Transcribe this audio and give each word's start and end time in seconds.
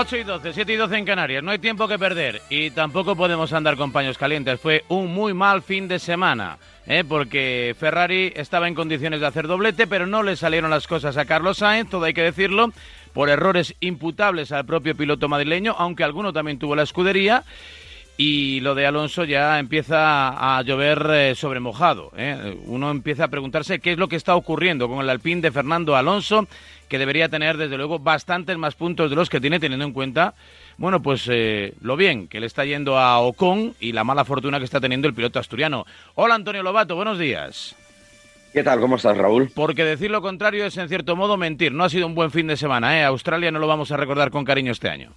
8 0.00 0.16
y 0.16 0.22
12, 0.22 0.52
7 0.52 0.72
y 0.72 0.76
12 0.76 0.96
en 0.96 1.04
Canarias. 1.04 1.42
No 1.42 1.50
hay 1.50 1.58
tiempo 1.58 1.88
que 1.88 1.98
perder 1.98 2.40
y 2.48 2.70
tampoco 2.70 3.16
podemos 3.16 3.52
andar 3.52 3.76
con 3.76 3.90
paños 3.90 4.16
calientes. 4.16 4.60
Fue 4.60 4.84
un 4.86 5.12
muy 5.12 5.34
mal 5.34 5.60
fin 5.60 5.88
de 5.88 5.98
semana, 5.98 6.58
¿eh? 6.86 7.02
porque 7.02 7.74
Ferrari 7.76 8.32
estaba 8.36 8.68
en 8.68 8.76
condiciones 8.76 9.18
de 9.18 9.26
hacer 9.26 9.48
doblete, 9.48 9.88
pero 9.88 10.06
no 10.06 10.22
le 10.22 10.36
salieron 10.36 10.70
las 10.70 10.86
cosas 10.86 11.16
a 11.16 11.24
Carlos 11.24 11.58
Sainz, 11.58 11.90
todo 11.90 12.04
hay 12.04 12.14
que 12.14 12.22
decirlo, 12.22 12.70
por 13.12 13.28
errores 13.28 13.74
imputables 13.80 14.52
al 14.52 14.66
propio 14.66 14.96
piloto 14.96 15.28
madrileño, 15.28 15.74
aunque 15.76 16.04
alguno 16.04 16.32
también 16.32 16.60
tuvo 16.60 16.76
la 16.76 16.84
escudería. 16.84 17.42
Y 18.20 18.58
lo 18.62 18.74
de 18.74 18.84
Alonso 18.84 19.22
ya 19.22 19.60
empieza 19.60 20.56
a 20.56 20.60
llover 20.62 21.08
eh, 21.12 21.34
sobre 21.36 21.60
mojado. 21.60 22.10
¿eh? 22.16 22.58
Uno 22.66 22.90
empieza 22.90 23.22
a 23.22 23.28
preguntarse 23.28 23.78
qué 23.78 23.92
es 23.92 23.98
lo 23.98 24.08
que 24.08 24.16
está 24.16 24.34
ocurriendo 24.34 24.88
con 24.88 24.98
el 24.98 25.08
Alpine 25.08 25.40
de 25.40 25.52
Fernando 25.52 25.94
Alonso, 25.94 26.48
que 26.88 26.98
debería 26.98 27.28
tener 27.28 27.56
desde 27.56 27.76
luego 27.76 28.00
bastantes 28.00 28.58
más 28.58 28.74
puntos 28.74 29.08
de 29.08 29.14
los 29.14 29.30
que 29.30 29.40
tiene, 29.40 29.60
teniendo 29.60 29.84
en 29.84 29.92
cuenta, 29.92 30.34
bueno, 30.78 31.00
pues 31.00 31.28
eh, 31.30 31.74
lo 31.80 31.96
bien 31.96 32.26
que 32.26 32.40
le 32.40 32.46
está 32.46 32.64
yendo 32.64 32.98
a 32.98 33.20
Ocon 33.20 33.76
y 33.78 33.92
la 33.92 34.02
mala 34.02 34.24
fortuna 34.24 34.58
que 34.58 34.64
está 34.64 34.80
teniendo 34.80 35.06
el 35.06 35.14
piloto 35.14 35.38
asturiano. 35.38 35.86
Hola 36.16 36.34
Antonio 36.34 36.64
Lobato, 36.64 36.96
buenos 36.96 37.20
días. 37.20 37.76
¿Qué 38.52 38.64
tal? 38.64 38.80
¿Cómo 38.80 38.96
estás, 38.96 39.16
Raúl? 39.16 39.48
Porque 39.54 39.84
decir 39.84 40.10
lo 40.10 40.22
contrario 40.22 40.64
es 40.64 40.76
en 40.76 40.88
cierto 40.88 41.14
modo 41.14 41.36
mentir. 41.36 41.70
No 41.70 41.84
ha 41.84 41.88
sido 41.88 42.08
un 42.08 42.16
buen 42.16 42.32
fin 42.32 42.48
de 42.48 42.56
semana, 42.56 42.98
¿eh? 42.98 43.04
Australia 43.04 43.52
no 43.52 43.60
lo 43.60 43.68
vamos 43.68 43.92
a 43.92 43.96
recordar 43.96 44.32
con 44.32 44.44
cariño 44.44 44.72
este 44.72 44.88
año. 44.88 45.12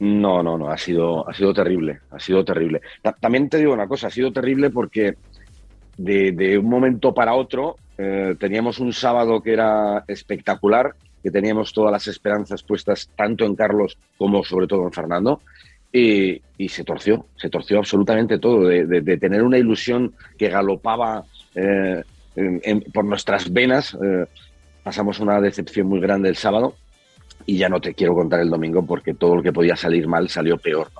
No, 0.00 0.42
no, 0.42 0.58
no, 0.58 0.70
ha 0.70 0.76
sido, 0.76 1.28
ha 1.28 1.32
sido 1.32 1.54
terrible, 1.54 2.00
ha 2.10 2.18
sido 2.18 2.44
terrible. 2.44 2.80
también 3.20 3.48
te 3.48 3.58
digo 3.58 3.72
una 3.72 3.86
cosa, 3.86 4.08
ha 4.08 4.10
sido 4.10 4.32
terrible 4.32 4.70
porque 4.70 5.14
de, 5.96 6.58
un 6.58 6.68
momento 6.68 7.14
para 7.14 7.34
otro 7.34 7.76
eh, 7.96 8.34
teníamos 8.38 8.80
un 8.80 8.92
sábado 8.92 9.40
que 9.40 9.52
era 9.52 10.04
espectacular, 10.08 10.94
que 11.22 11.30
teníamos 11.30 11.72
todas 11.72 11.92
las 11.92 12.06
esperanzas 12.08 12.62
puestas 12.62 13.08
tanto 13.16 13.44
en 13.44 13.54
Carlos 13.54 13.96
como 14.18 14.44
sobre 14.44 14.66
todo 14.66 14.84
en 14.84 14.92
Fernando, 14.92 15.40
y, 15.92 16.42
se 16.68 16.82
torció, 16.82 17.26
se 17.36 17.48
torció 17.48 17.78
absolutamente 17.78 18.40
todo, 18.40 18.66
de, 18.66 19.16
tener 19.18 19.44
una 19.44 19.58
ilusión 19.58 20.12
que 20.36 20.48
galopaba 20.48 21.24
eh, 21.54 22.02
por 22.92 23.04
nuestras 23.04 23.52
venas, 23.52 23.96
eh, 24.02 24.26
pasamos 24.82 25.20
una 25.20 25.40
decepción 25.40 25.86
muy 25.86 26.00
grande 26.00 26.28
el 26.28 26.36
sábado 26.36 26.74
y 27.46 27.58
ya 27.58 27.68
no 27.68 27.80
te 27.80 27.94
quiero 27.94 28.14
contar 28.14 28.40
el 28.40 28.50
domingo 28.50 28.84
porque 28.84 29.14
todo 29.14 29.36
lo 29.36 29.42
que 29.42 29.52
podía 29.52 29.76
salir 29.76 30.06
mal 30.06 30.28
salió 30.28 30.56
peor. 30.58 30.90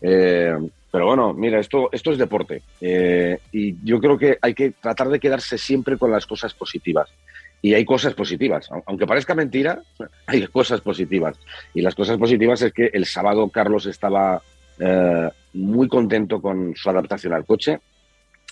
Eh, 0.00 0.54
pero 0.90 1.06
bueno, 1.06 1.34
mira, 1.34 1.58
esto, 1.58 1.88
esto 1.92 2.12
es 2.12 2.18
deporte 2.18 2.62
eh, 2.80 3.38
y 3.52 3.76
yo 3.84 4.00
creo 4.00 4.16
que 4.16 4.38
hay 4.40 4.54
que 4.54 4.70
tratar 4.70 5.08
de 5.08 5.20
quedarse 5.20 5.58
siempre 5.58 5.96
con 5.98 6.10
las 6.10 6.26
cosas 6.26 6.54
positivas. 6.54 7.08
Y 7.60 7.74
hay 7.74 7.84
cosas 7.84 8.14
positivas, 8.14 8.68
aunque 8.86 9.06
parezca 9.06 9.34
mentira, 9.34 9.82
hay 10.26 10.46
cosas 10.46 10.80
positivas. 10.80 11.36
Y 11.74 11.82
las 11.82 11.94
cosas 11.94 12.16
positivas 12.16 12.62
es 12.62 12.72
que 12.72 12.90
el 12.92 13.04
sábado 13.04 13.48
Carlos 13.48 13.86
estaba 13.86 14.40
eh, 14.78 15.30
muy 15.54 15.88
contento 15.88 16.40
con 16.40 16.74
su 16.76 16.88
adaptación 16.88 17.32
al 17.32 17.44
coche, 17.44 17.80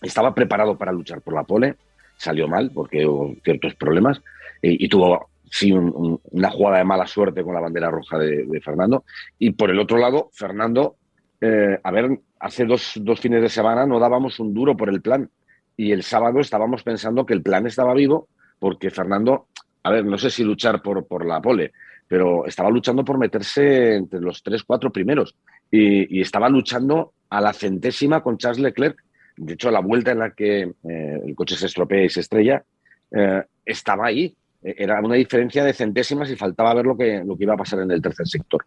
estaba 0.03 0.35
preparado 0.35 0.77
para 0.77 0.93
luchar 0.93 1.21
por 1.21 1.35
la 1.35 1.45
pole, 1.45 1.77
salió 2.17 2.49
mal 2.49 2.71
porque 2.75 3.07
hubo 3.07 3.35
ciertos 3.45 3.75
problemas 3.75 4.21
y 4.63 4.89
tuvo 4.89 5.29
sí 5.57 5.73
una 5.73 6.51
jugada 6.51 6.79
de 6.79 6.85
mala 6.85 7.07
suerte 7.07 7.43
con 7.43 7.55
la 7.55 7.61
bandera 7.61 7.91
roja 7.91 8.19
de, 8.19 8.61
Fernando. 8.63 9.05
Y 9.39 9.53
por 9.53 9.71
el 9.71 9.79
otro 9.79 9.97
lado, 9.97 10.29
Fernando, 10.35 10.97
eh, 11.41 11.79
a 11.83 11.91
ver, 11.91 12.21
hace 12.39 12.67
dos, 12.67 12.93
dos, 12.97 13.21
fines 13.21 13.41
de 13.41 13.49
semana 13.49 13.87
no 13.87 13.99
dábamos 13.99 14.39
un 14.39 14.53
duro 14.53 14.77
por 14.77 14.91
el 14.91 15.01
plan. 15.01 15.31
Y 15.75 15.93
el 15.93 16.03
sábado 16.03 16.41
estábamos 16.41 16.83
pensando 16.83 17.25
que 17.25 17.33
el 17.33 17.43
plan 17.43 17.67
estaba 17.67 17.95
vivo 17.95 18.29
porque 18.59 18.91
Fernando, 18.91 19.49
a 19.83 19.91
ver, 19.91 20.05
no 20.05 20.19
sé 20.19 20.29
si 20.29 20.45
luchar 20.45 20.83
por, 20.83 21.07
por 21.07 21.25
la 21.25 21.41
pole, 21.41 21.73
pero 22.07 22.45
estaba 22.45 22.69
luchando 22.69 23.03
por 23.03 23.17
meterse 23.17 23.95
entre 23.95 24.21
los 24.21 24.43
tres, 24.43 24.63
cuatro 24.63 24.93
primeros. 24.93 25.37
Y, 25.71 26.21
estaba 26.21 26.51
luchando 26.51 27.15
a 27.31 27.41
la 27.41 27.55
centésima 27.55 28.23
con 28.23 28.37
Charles 28.37 28.61
Leclerc. 28.61 29.03
De 29.39 29.55
hecho, 29.55 29.71
la 29.71 29.81
vuelta 29.81 30.13
en 30.13 30.19
la 30.19 30.33
que 30.33 30.63
eh, 30.63 31.21
el 31.25 31.35
coche 31.35 31.57
se 31.57 31.67
estropea 31.67 32.05
y 32.05 32.11
se 32.11 32.21
estrella, 32.21 32.63
eh, 33.11 33.43
estaba 33.65 34.07
ahí 34.07 34.37
era 34.77 35.01
una 35.01 35.15
diferencia 35.15 35.65
de 35.65 35.73
centésimas 35.73 36.31
y 36.31 36.37
faltaba 36.37 36.75
ver 36.75 36.87
lo 36.87 36.97
que, 36.97 37.23
lo 37.25 37.37
que 37.37 37.45
iba 37.45 37.55
a 37.55 37.59
pasar 37.59 37.81
en 37.81 37.91
el 37.91 38.03
tercer 38.03 38.27
sector. 38.27 38.65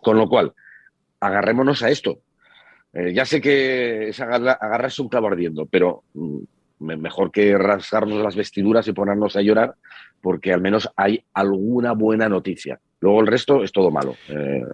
Con 0.00 0.16
lo 0.16 0.28
cual, 0.28 0.52
agarrémonos 1.20 1.82
a 1.82 1.90
esto. 1.90 2.20
Eh, 2.92 3.12
ya 3.12 3.24
sé 3.24 3.40
que 3.40 4.08
es 4.08 4.20
agarrarse 4.20 5.02
un 5.02 5.08
clavo 5.08 5.26
ardiendo, 5.26 5.66
pero 5.66 6.04
mm, 6.14 6.38
mejor 6.78 7.30
que 7.32 7.58
rasgarnos 7.58 8.22
las 8.22 8.36
vestiduras 8.36 8.86
y 8.86 8.92
ponernos 8.92 9.36
a 9.36 9.42
llorar, 9.42 9.74
porque 10.20 10.52
al 10.52 10.60
menos 10.60 10.88
hay 10.96 11.24
alguna 11.32 11.92
buena 11.92 12.28
noticia. 12.28 12.78
Luego 13.00 13.20
el 13.20 13.26
resto 13.26 13.64
es 13.64 13.72
todo 13.72 13.90
malo. 13.90 14.16
Eh, 14.28 14.64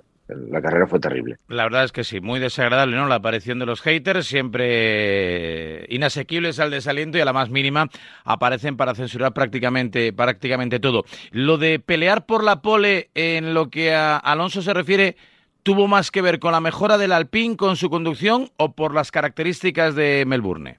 la 0.50 0.60
carrera 0.60 0.86
fue 0.86 1.00
terrible. 1.00 1.38
La 1.48 1.64
verdad 1.64 1.84
es 1.84 1.92
que 1.92 2.04
sí, 2.04 2.20
muy 2.20 2.40
desagradable, 2.40 2.96
¿no? 2.96 3.06
La 3.06 3.16
aparición 3.16 3.58
de 3.58 3.66
los 3.66 3.80
haters, 3.80 4.26
siempre 4.26 5.86
inasequibles 5.88 6.58
al 6.60 6.70
desaliento 6.70 7.18
y 7.18 7.20
a 7.20 7.24
la 7.24 7.32
más 7.32 7.50
mínima 7.50 7.88
aparecen 8.24 8.76
para 8.76 8.94
censurar 8.94 9.32
prácticamente, 9.32 10.12
prácticamente 10.12 10.80
todo. 10.80 11.04
Lo 11.30 11.58
de 11.58 11.78
pelear 11.78 12.26
por 12.26 12.44
la 12.44 12.62
pole 12.62 13.10
en 13.14 13.54
lo 13.54 13.70
que 13.70 13.94
a 13.94 14.16
Alonso 14.16 14.62
se 14.62 14.74
refiere, 14.74 15.16
¿tuvo 15.62 15.88
más 15.88 16.10
que 16.10 16.22
ver 16.22 16.38
con 16.38 16.52
la 16.52 16.60
mejora 16.60 16.98
del 16.98 17.12
Alpine, 17.12 17.56
con 17.56 17.76
su 17.76 17.90
conducción 17.90 18.50
o 18.56 18.72
por 18.72 18.94
las 18.94 19.10
características 19.10 19.94
de 19.94 20.24
Melbourne? 20.26 20.78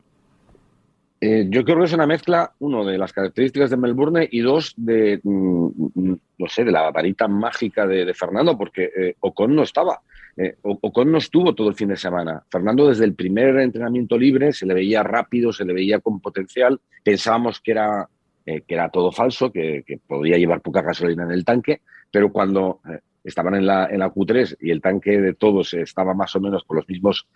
Eh, 1.23 1.45
yo 1.49 1.63
creo 1.63 1.77
que 1.77 1.85
es 1.85 1.93
una 1.93 2.07
mezcla, 2.07 2.51
uno, 2.57 2.83
de 2.83 2.97
las 2.97 3.13
características 3.13 3.69
de 3.69 3.77
Melbourne 3.77 4.27
y 4.31 4.39
dos, 4.39 4.73
de, 4.75 5.19
mm, 5.23 5.67
mm, 5.93 6.19
no 6.39 6.47
sé, 6.47 6.63
de 6.63 6.71
la 6.71 6.89
varita 6.89 7.27
mágica 7.27 7.85
de, 7.85 8.11
Fernando, 8.15 8.57
porque 8.57 8.89
eh, 8.97 9.15
Ocon 9.19 9.55
no 9.55 9.61
estaba. 9.61 10.01
Eh, 10.35 10.55
Ocon 10.63 11.11
no 11.11 11.19
estuvo 11.19 11.53
todo 11.53 11.69
el 11.69 11.75
fin 11.75 11.89
de 11.89 11.95
semana. 11.95 12.41
Fernando 12.49 12.89
desde 12.89 13.05
el 13.05 13.13
primer 13.13 13.55
entrenamiento 13.59 14.17
libre 14.17 14.51
se 14.51 14.65
le 14.65 14.73
veía 14.73 15.03
rápido, 15.03 15.53
se 15.53 15.63
le 15.63 15.73
veía 15.73 15.99
con 15.99 16.19
potencial. 16.19 16.81
Pensábamos 17.03 17.61
que 17.61 17.71
era, 17.71 18.09
que 18.43 18.63
era 18.67 18.89
todo 18.89 19.11
falso, 19.11 19.51
que, 19.51 19.83
podía 20.07 20.39
llevar 20.39 20.61
poca 20.61 20.81
gasolina 20.81 21.23
en 21.23 21.31
el 21.31 21.45
tanque, 21.45 21.81
pero 22.09 22.31
cuando 22.31 22.79
estaban 23.23 23.53
en 23.53 23.67
la, 23.67 23.85
en 23.85 23.99
la 23.99 24.11
Q3 24.11 24.57
y 24.59 24.71
el 24.71 24.81
tanque 24.81 25.21
de 25.21 25.35
todos 25.35 25.75
estaba 25.75 26.15
más 26.15 26.35
o 26.35 26.39
menos 26.39 26.63
con 26.63 26.77
los 26.77 26.89
mismos 26.89 27.27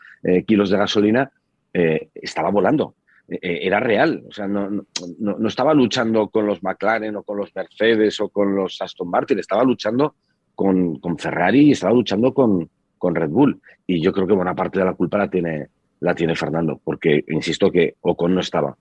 kilos 0.48 0.72
de 0.72 0.78
gasolina, 0.78 1.32
estaba 1.72 2.50
volando 2.50 2.96
eh, 3.28 3.40
eh, 3.42 3.60
era 3.64 3.80
real. 3.80 4.24
O 4.28 4.32
sea, 4.32 4.48
no, 4.48 4.70
no, 4.70 5.48
estaba 5.48 5.74
luchando 5.74 6.30
con 6.30 6.46
los 6.46 6.62
McLaren 6.62 7.16
o 7.16 7.24
con 7.24 7.38
los 7.38 7.56
Mercedes 7.56 8.20
o 8.20 8.30
con 8.30 8.56
los 8.56 8.82
Aston 8.82 9.10
Martin, 9.10 9.40
estaba 9.40 9.64
luchando 9.64 10.16
con, 10.54 11.00
con 11.00 11.18
Ferrari 11.18 11.62
y 11.62 11.72
estaba 11.72 11.94
luchando 11.94 12.34
con, 12.34 12.70
con, 12.98 13.16
Red 13.16 13.30
Bull. 13.30 13.60
Y 13.88 14.02
yo 14.02 14.14
creo 14.14 14.28
que 14.28 14.34
buena 14.34 14.56
parte 14.56 14.80
de 14.80 14.86
la 14.86 14.94
culpa 14.94 15.18
la 15.18 15.30
tiene, 15.30 15.68
la 16.00 16.14
tiene 16.14 16.36
Fernando, 16.36 16.80
porque 16.84 17.24
insisto 17.28 17.72
que 17.72 17.96
Ocon 18.02 18.36
no 18.36 18.42
estaba. 18.42 18.78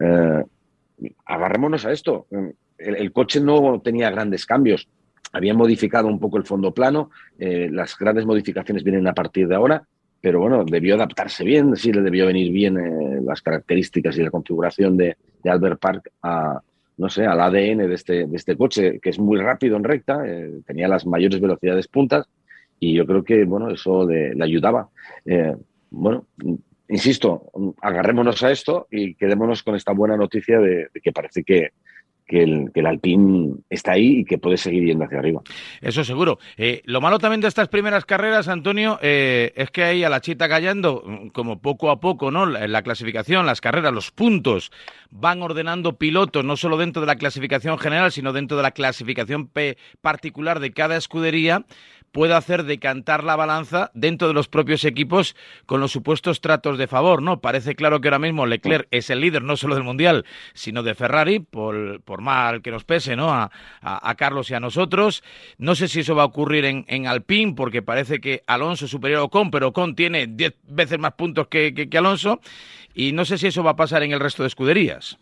Eh, 0.00 0.44
agarrémonos 1.26 1.84
a 1.84 1.92
esto. 1.92 2.26
El, 2.76 3.12
coche 3.12 3.40
no 3.40 3.80
tenía 3.82 4.10
grandes 4.10 4.46
cambios. 4.46 4.88
Habían 5.32 5.56
modificado 5.56 6.08
un 6.08 6.18
poco 6.18 6.38
el 6.38 6.44
fondo 6.44 6.72
plano. 6.72 7.10
las 7.38 7.98
grandes 7.98 8.24
modificaciones 8.24 8.82
vienen 8.82 9.06
a 9.06 9.14
partir 9.14 9.46
de 9.46 9.54
ahora 9.54 9.86
pero 10.20 10.40
bueno, 10.40 10.64
debió 10.64 10.94
adaptarse 10.94 11.44
bien, 11.44 11.76
sí, 11.76 11.92
le 11.92 12.02
debió 12.02 12.26
venir 12.26 12.50
bien 12.52 12.78
eh, 12.78 13.20
las 13.22 13.40
características 13.42 14.16
y 14.18 14.22
la 14.22 14.30
configuración 14.30 14.96
de, 14.96 15.16
Albert 15.44 15.80
Park 15.80 16.10
a, 16.22 16.60
no 16.98 17.08
sé, 17.08 17.24
al 17.24 17.40
ADN 17.40 17.88
de 17.88 17.94
este, 17.94 18.26
de 18.26 18.36
este 18.36 18.56
coche, 18.56 18.98
que 19.00 19.10
es 19.10 19.18
muy 19.18 19.40
rápido 19.40 19.76
en 19.76 19.84
recta, 19.84 20.22
eh, 20.26 20.60
tenía 20.66 20.88
las 20.88 21.06
mayores 21.06 21.40
velocidades 21.40 21.88
puntas 21.88 22.28
y 22.80 22.94
yo 22.94 23.06
creo 23.06 23.24
que, 23.24 23.44
bueno, 23.44 23.70
eso 23.70 24.06
le, 24.06 24.34
ayudaba. 24.42 24.90
Eh, 25.24 25.56
bueno, 25.90 26.26
insisto, 26.88 27.50
agarrémonos 27.80 28.42
a 28.42 28.50
esto 28.50 28.88
y 28.90 29.14
quedémonos 29.14 29.62
con 29.62 29.74
esta 29.74 29.92
buena 29.92 30.16
noticia 30.16 30.58
de 30.58 30.88
que 31.02 31.12
parece 31.12 31.44
que, 31.44 31.70
que 32.28 32.42
el, 32.42 32.70
que 32.72 32.80
el 32.80 32.86
Alpine 32.86 33.54
está 33.70 33.92
ahí 33.92 34.18
y 34.18 34.24
que 34.24 34.38
puede 34.38 34.58
seguir 34.58 34.84
yendo 34.84 35.04
hacia 35.04 35.18
arriba. 35.18 35.40
Eso 35.80 36.04
seguro. 36.04 36.38
Eh, 36.56 36.82
lo 36.84 37.00
malo 37.00 37.18
también 37.18 37.40
de 37.40 37.48
estas 37.48 37.68
primeras 37.68 38.04
carreras, 38.04 38.48
Antonio, 38.48 38.98
eh, 39.02 39.52
es 39.56 39.70
que 39.70 39.82
ahí 39.82 40.04
a 40.04 40.10
la 40.10 40.20
chita 40.20 40.48
callando, 40.48 41.02
como 41.32 41.60
poco 41.60 41.90
a 41.90 42.00
poco, 42.00 42.30
¿no? 42.30 42.56
En 42.56 42.70
la 42.70 42.82
clasificación, 42.82 43.46
las 43.46 43.62
carreras, 43.62 43.92
los 43.92 44.10
puntos, 44.10 44.70
van 45.10 45.42
ordenando 45.42 45.96
pilotos, 45.96 46.44
no 46.44 46.56
solo 46.56 46.76
dentro 46.76 47.00
de 47.00 47.06
la 47.06 47.16
clasificación 47.16 47.78
general, 47.78 48.12
sino 48.12 48.32
dentro 48.32 48.56
de 48.58 48.62
la 48.62 48.72
clasificación 48.72 49.50
particular 50.02 50.60
de 50.60 50.72
cada 50.72 50.96
escudería 50.96 51.64
puede 52.12 52.34
hacer 52.34 52.64
decantar 52.64 53.24
la 53.24 53.36
balanza 53.36 53.90
dentro 53.94 54.28
de 54.28 54.34
los 54.34 54.48
propios 54.48 54.84
equipos 54.84 55.36
con 55.66 55.80
los 55.80 55.92
supuestos 55.92 56.40
tratos 56.40 56.78
de 56.78 56.86
favor, 56.86 57.22
¿no? 57.22 57.40
Parece 57.40 57.74
claro 57.74 58.00
que 58.00 58.08
ahora 58.08 58.18
mismo 58.18 58.46
Leclerc 58.46 58.88
es 58.90 59.10
el 59.10 59.20
líder 59.20 59.42
no 59.42 59.56
solo 59.56 59.74
del 59.74 59.84
Mundial, 59.84 60.24
sino 60.54 60.82
de 60.82 60.94
Ferrari, 60.94 61.40
por, 61.40 62.00
por 62.02 62.20
mal 62.20 62.62
que 62.62 62.70
nos 62.70 62.84
pese, 62.84 63.16
¿no? 63.16 63.32
A, 63.32 63.50
Carlos 64.16 64.50
y 64.50 64.54
a 64.54 64.60
nosotros. 64.60 65.22
No 65.58 65.74
sé 65.74 65.88
si 65.88 66.00
eso 66.00 66.14
va 66.14 66.22
a 66.22 66.26
ocurrir 66.26 66.64
en, 66.64 67.06
Alpine, 67.06 67.54
porque 67.54 67.82
parece 67.82 68.20
que 68.20 68.42
Alonso 68.46 68.86
es 68.86 68.90
superior 68.90 69.20
a 69.20 69.24
Ocon, 69.24 69.50
pero 69.50 69.68
Ocon 69.68 69.94
tiene 69.94 70.26
10 70.26 70.54
veces 70.68 70.98
más 70.98 71.12
puntos 71.12 71.48
que, 71.48 71.72
que, 71.74 71.98
Alonso, 71.98 72.40
y 72.94 73.12
no 73.12 73.24
sé 73.24 73.38
si 73.38 73.46
eso 73.46 73.62
va 73.62 73.72
a 73.72 73.76
pasar 73.76 74.02
en 74.02 74.12
el 74.12 74.20
resto 74.20 74.42
de 74.42 74.48
escuderías. 74.48 75.18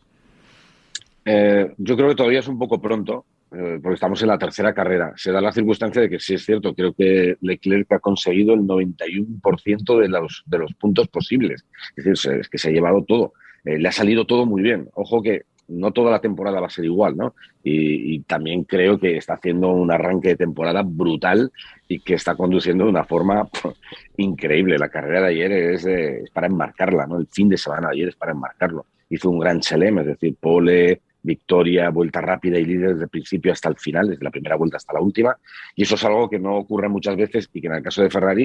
Eh, 1.25 1.73
yo 1.77 1.97
creo 1.97 2.09
que 2.09 2.15
todavía 2.15 2.41
es 2.41 2.49
un 2.49 2.59
poco 2.59 2.81
pronto 2.81 3.27
eh, 3.53 3.79
porque 3.81 3.95
estamos 3.95 4.21
en 4.23 4.29
la 4.29 4.39
tercera 4.39 4.75
carrera. 4.75 5.13
Se 5.17 5.31
da 5.31 5.41
la 5.41 5.53
circunstancia 5.53 6.03
de 6.03 6.11
que 6.11 6.19
sí 6.19 6.35
es 6.35 6.45
cierto, 6.45 6.75
creo 6.75 6.93
que 6.95 7.37
Leclerc 7.41 7.93
ha 7.93 7.99
conseguido 8.01 8.55
el 8.55 8.63
91% 8.63 10.01
de 10.01 10.09
los, 10.09 10.43
de 10.47 10.59
los 10.59 10.75
puntos 10.75 11.09
posibles. 11.09 11.65
Es 11.97 12.05
decir, 12.05 12.41
es 12.41 12.49
que 12.49 12.59
se 12.59 12.69
ha 12.69 12.73
llevado 12.73 13.05
todo. 13.05 13.35
Eh, 13.65 13.79
le 13.79 13.89
ha 13.89 13.93
salido 13.93 14.27
todo 14.27 14.47
muy 14.47 14.63
bien. 14.63 14.89
Ojo 14.95 15.23
que 15.23 15.43
no 15.69 15.93
toda 15.93 16.11
la 16.11 16.21
temporada 16.21 16.61
va 16.61 16.67
a 16.67 16.71
ser 16.71 16.85
igual, 16.85 17.17
¿no? 17.17 17.35
Y, 17.63 18.21
también 18.21 18.65
creo 18.65 18.99
que 18.99 19.17
está 19.17 19.35
haciendo 19.35 19.71
un 19.71 19.91
arranque 19.91 20.29
de 20.29 20.37
temporada 20.37 20.83
brutal 20.85 21.51
y 21.89 22.01
que 22.01 22.15
está 22.15 22.37
conduciendo 22.37 22.85
de 22.85 22.91
una 22.91 23.05
forma 23.05 23.49
increíble. 24.17 24.79
La 24.79 24.89
carrera 24.89 25.23
de 25.23 25.29
ayer 25.29 25.53
es, 25.53 25.87
para 26.33 26.47
enmarcarla, 26.47 27.07
¿no? 27.07 27.19
El 27.19 27.27
fin 27.27 27.49
de 27.49 27.57
semana 27.57 27.89
de 27.89 27.95
ayer 27.95 28.09
es 28.09 28.17
para 28.17 28.33
enmarcarlo. 28.33 28.87
Hizo 29.11 29.31
un 29.31 29.39
gran 29.39 29.61
chelem, 29.61 29.99
es 30.01 30.07
decir, 30.07 30.37
pole, 30.41 31.01
victoria, 31.27 31.91
vuelta 31.91 32.21
rápida 32.21 32.59
y 32.59 32.65
líder 32.65 32.91
desde 32.93 33.05
el 33.05 33.11
principio 33.11 33.53
hasta 33.53 33.69
el 33.69 33.77
final, 33.77 34.09
desde 34.09 34.25
la 34.25 34.31
primera 34.31 34.57
vuelta 34.57 34.79
hasta 34.79 34.95
la 34.95 35.01
última. 35.01 35.37
Y 35.75 35.83
eso 35.83 35.97
es 35.97 36.05
algo 36.05 36.31
que 36.31 36.39
no 36.39 36.57
ocurre 36.57 36.89
muchas 36.89 37.17
veces 37.17 37.51
y 37.53 37.61
que 37.61 37.67
en 37.67 37.75
el 37.75 37.83
caso 37.83 38.03
de 38.03 38.11
Ferrari, 38.11 38.45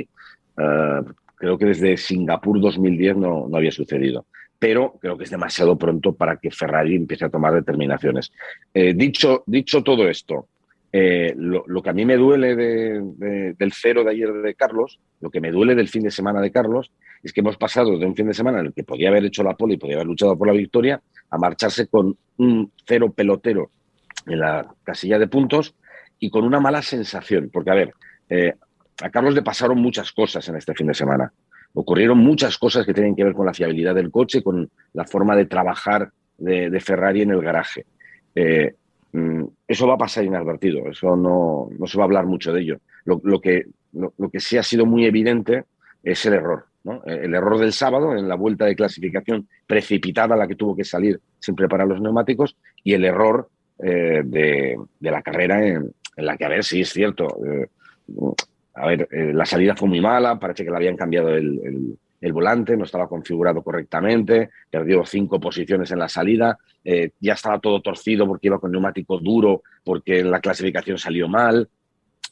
eh, 0.58 1.02
creo 1.36 1.58
que 1.58 1.66
desde 1.66 1.96
Singapur 1.96 2.60
2010 2.60 3.16
no, 3.18 3.48
no 3.48 3.58
había 3.58 3.72
sucedido 3.72 4.26
pero 4.62 5.00
creo 5.02 5.18
que 5.18 5.24
es 5.24 5.32
demasiado 5.32 5.76
pronto 5.76 6.14
para 6.14 6.38
que 6.38 6.52
Ferrari 6.52 6.96
empiece 6.96 7.26
a 7.26 7.30
tomar 7.30 7.52
determinaciones. 7.52 8.32
Eh, 8.72 8.94
dicho, 8.94 9.44
dicho 9.48 9.82
todo 9.82 10.08
esto, 10.08 10.50
eh, 10.94 11.34
lo, 11.36 11.82
que 11.82 11.90
a 11.90 11.94
mí 11.94 12.06
me 12.06 12.16
duele 12.16 12.56
del 12.56 13.74
cero 13.74 14.04
de 14.04 14.12
ayer 14.12 14.32
de 14.32 14.54
Carlos, 14.54 15.00
lo 15.20 15.32
que 15.32 15.42
me 15.42 15.52
duele 15.52 15.74
del 15.74 15.88
fin 15.88 16.04
de 16.04 16.12
semana 16.12 16.42
de 16.42 16.52
Carlos, 16.52 16.92
es 17.24 17.34
que 17.34 17.40
hemos 17.40 17.58
pasado 17.58 17.98
de 17.98 18.06
un 18.06 18.16
fin 18.16 18.28
de 18.28 18.36
semana 18.36 18.60
en 18.60 18.68
el 18.68 18.74
que 18.74 18.84
podía 18.84 19.10
haber 19.10 19.26
hecho 19.26 19.42
la 19.42 19.56
pole 19.56 19.74
y 19.74 19.78
podía 19.78 19.96
haber 19.96 20.06
luchado 20.08 20.38
por 20.38 20.46
la 20.46 20.54
victoria, 20.54 21.02
a 21.32 21.38
marcharse 21.38 21.88
con 21.88 22.16
un 22.38 22.72
cero 22.86 23.12
pelotero 23.12 23.72
en 24.28 24.40
la 24.40 24.68
casilla 24.84 25.18
de 25.18 25.28
puntos 25.28 25.74
y 26.20 26.30
con 26.30 26.44
una 26.44 26.60
mala 26.60 26.82
sensación. 26.82 27.50
Porque, 27.52 27.72
a 27.72 27.76
ver, 27.76 27.94
eh, 28.30 28.54
a 29.02 29.10
Carlos 29.10 29.34
le 29.34 29.42
pasaron 29.42 29.82
muchas 29.82 30.12
cosas 30.12 30.48
en 30.48 30.58
este 30.58 30.76
fin 30.76 30.88
de 30.88 30.94
semana 30.94 31.32
ocurrieron 31.74 32.18
muchas 32.18 32.58
cosas 32.58 32.86
que 32.86 32.94
tienen 32.94 33.16
que 33.16 33.24
ver 33.24 33.34
con 33.34 33.46
la 33.46 33.54
fiabilidad 33.54 33.96
del 33.96 34.12
coche, 34.12 34.44
con 34.44 34.70
la 34.94 35.06
forma 35.06 35.36
de 35.36 35.46
trabajar 35.46 36.12
de, 36.38 36.80
Ferrari 36.80 37.22
en 37.22 37.32
el 37.32 37.42
garaje. 37.42 37.86
Eh, 38.36 38.76
mm, 39.14 39.44
eso 39.68 39.88
va 39.88 39.96
a 39.96 40.00
pasar 40.00 40.24
inadvertido, 40.24 40.90
eso 40.90 41.16
no, 41.16 41.70
no, 41.78 41.88
se 41.88 41.98
va 41.98 42.04
a 42.04 42.06
hablar 42.06 42.26
mucho 42.26 42.52
de 42.52 42.62
ello. 42.62 42.80
Lo, 43.06 43.40
que, 43.40 43.66
lo, 43.94 44.30
que 44.30 44.40
sí 44.40 44.58
ha 44.58 44.64
sido 44.64 44.86
muy 44.86 45.06
evidente 45.06 45.66
es 46.04 46.26
el 46.26 46.34
error. 46.34 46.66
Eh, 46.84 47.22
el 47.24 47.36
error 47.36 47.60
del 47.60 47.74
sábado 47.74 48.16
en 48.16 48.28
la 48.28 48.36
vuelta 48.36 48.66
de 48.66 48.76
clasificación 48.76 49.48
precipitada, 49.68 50.36
la 50.36 50.48
que 50.48 50.56
tuvo 50.56 50.76
que 50.76 50.84
salir 50.84 51.20
sin 51.40 51.56
preparar 51.56 51.88
los 51.88 52.02
neumáticos, 52.02 52.56
y 52.84 52.94
el 52.94 53.06
error 53.06 53.50
eh, 53.80 54.22
de, 54.26 54.78
la 55.00 55.22
carrera 55.22 55.66
en, 55.66 55.94
la 56.18 56.38
que, 56.38 56.46
a 56.46 56.50
ver, 56.50 56.64
sí 56.64 56.82
es 56.82 56.90
cierto, 56.90 57.38
a 58.74 58.88
ver, 58.88 59.08
eh, 59.12 59.34
la 59.34 59.46
salida 59.46 59.76
fue 59.76 59.90
muy 59.90 60.02
mala, 60.02 60.40
parece 60.40 60.64
que 60.64 60.72
le 60.72 60.78
habían 60.78 60.96
cambiado 60.96 61.36
el, 61.36 61.98
volante, 62.32 62.78
no 62.78 62.86
estaba 62.86 63.10
configurado 63.10 63.64
correctamente, 63.64 64.52
perdió 64.70 65.04
cinco 65.06 65.40
posiciones 65.40 65.92
en 65.92 66.00
la 66.00 66.08
salida, 66.08 66.58
eh, 66.84 67.12
ya 67.20 67.34
estaba 67.34 67.60
todo 67.60 67.82
torcido 67.82 68.28
porque 68.28 68.48
iba 68.48 68.60
con 68.60 68.72
neumático 68.72 69.18
duro, 69.18 69.64
porque 69.84 70.24
la 70.24 70.40
clasificación 70.40 70.98
salió 70.98 71.28
mal. 71.28 71.68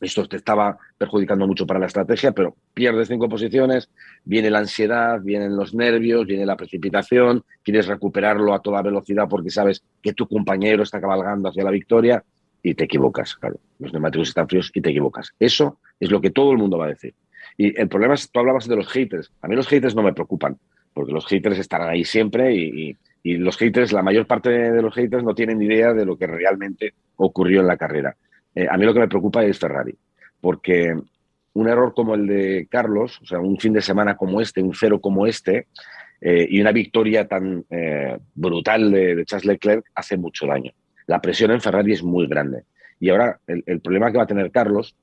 Esto 0.01 0.28
te 0.28 0.38
estaba 0.38 0.78
perjudicando 0.98 1.46
mucho 1.46 1.68
para 1.68 1.80
la 1.80 1.88
estrategia, 1.88 2.31
pero 2.31 2.56
pierdes 2.74 3.10
cinco 3.10 3.28
posiciones, 3.28 3.90
viene 4.24 4.50
la 4.50 4.60
ansiedad, 4.60 5.19
vienen 5.22 5.56
los 5.56 5.74
nervios, 5.74 6.25
viene 6.25 6.46
la 6.46 6.56
precipitación, 6.56 7.44
quieres 7.63 7.88
recuperarlo 7.88 8.54
a 8.54 8.62
toda 8.62 8.81
velocidad 8.81 9.28
porque 9.30 9.50
sabes 9.50 9.84
que 10.01 10.13
tu 10.13 10.28
compañero 10.28 10.84
está 10.84 11.01
cabalgando 11.01 11.50
hacia 11.50 11.63
la 11.63 11.72
victoria 11.72 12.24
y 12.63 12.74
te 12.75 12.86
equivocas, 12.86 13.36
claro. 13.36 13.60
Los 13.80 13.94
neumáticos 13.94 14.30
están 14.30 14.48
fríos 14.48 14.72
y 14.74 14.81
te 14.81 14.90
equivocas. 14.90 15.34
Eso 15.40 15.80
es 16.00 16.12
lo 16.12 16.22
que 16.22 16.31
todo 16.31 16.52
el 16.52 16.57
mundo 16.57 16.78
va 16.78 16.86
a 16.86 16.90
decir. 16.90 17.13
Y 17.57 17.80
el 17.80 17.88
problema 17.88 18.13
es, 18.13 18.30
tú 18.30 18.40
hablabas 18.40 18.68
de 18.68 18.75
los 18.75 18.88
haters. 18.88 19.31
A 19.42 19.48
mí 19.48 19.56
los 19.56 19.68
haters 19.68 19.95
no 19.95 20.04
me 20.04 20.13
preocupan, 20.13 20.57
porque 20.94 21.12
los 21.12 21.25
haters 21.25 21.57
estarán 21.57 21.90
ahí 21.90 22.04
siempre 22.04 22.56
y, 22.56 22.98
los 23.22 23.57
haters, 23.57 23.92
la 23.92 24.02
mayor 24.02 24.25
parte 24.25 24.50
de 24.50 24.81
los 24.81 24.95
haters 24.95 25.24
no 25.24 25.36
tienen 25.36 25.62
idea 25.62 25.94
de 25.94 26.06
lo 26.06 26.18
que 26.18 26.25
realmente 26.25 26.94
ocurrió 27.18 27.60
en 27.60 27.68
la 27.68 27.75
carrera. 27.75 28.16
Eh, 28.59 28.67
a 28.69 28.77
mí 28.77 28.85
lo 28.85 28.94
que 28.94 29.00
me 29.00 29.07
preocupa 29.07 29.44
es 29.44 29.59
Ferrari, 29.59 29.95
porque 30.41 30.95
un 31.53 31.67
error 31.67 31.94
como 31.94 32.15
el 32.15 32.27
de 32.27 32.67
Carlos, 32.69 33.19
o 33.21 33.25
sea, 33.25 33.39
un 33.39 33.57
fin 33.57 33.73
de 33.73 33.81
semana 33.81 34.15
como 34.15 34.41
este, 34.41 34.61
un 34.61 34.73
cero 34.73 35.00
como 35.00 35.27
este, 35.27 35.67
eh, 36.21 36.47
y 36.50 36.59
una 36.59 36.71
victoria 36.71 37.27
tan 37.27 37.63
eh, 37.69 38.17
brutal 38.33 38.91
de 38.91 39.23
Charles 39.25 39.45
Leclerc 39.45 39.85
hace 39.95 40.17
mucho 40.17 40.45
daño 40.45 40.73
la 41.09 41.19
presión 41.19 41.50
en 41.50 41.59
Ferrari 41.59 41.94
es 41.94 42.03
muy 42.03 42.27
grande. 42.27 42.65
Y 43.00 43.09
ahora 43.09 43.39
el, 43.47 43.81
problema 43.81 44.11
que 44.11 44.17
va 44.19 44.25
a 44.25 44.27
tener 44.27 44.51
Carlos, 44.51 44.95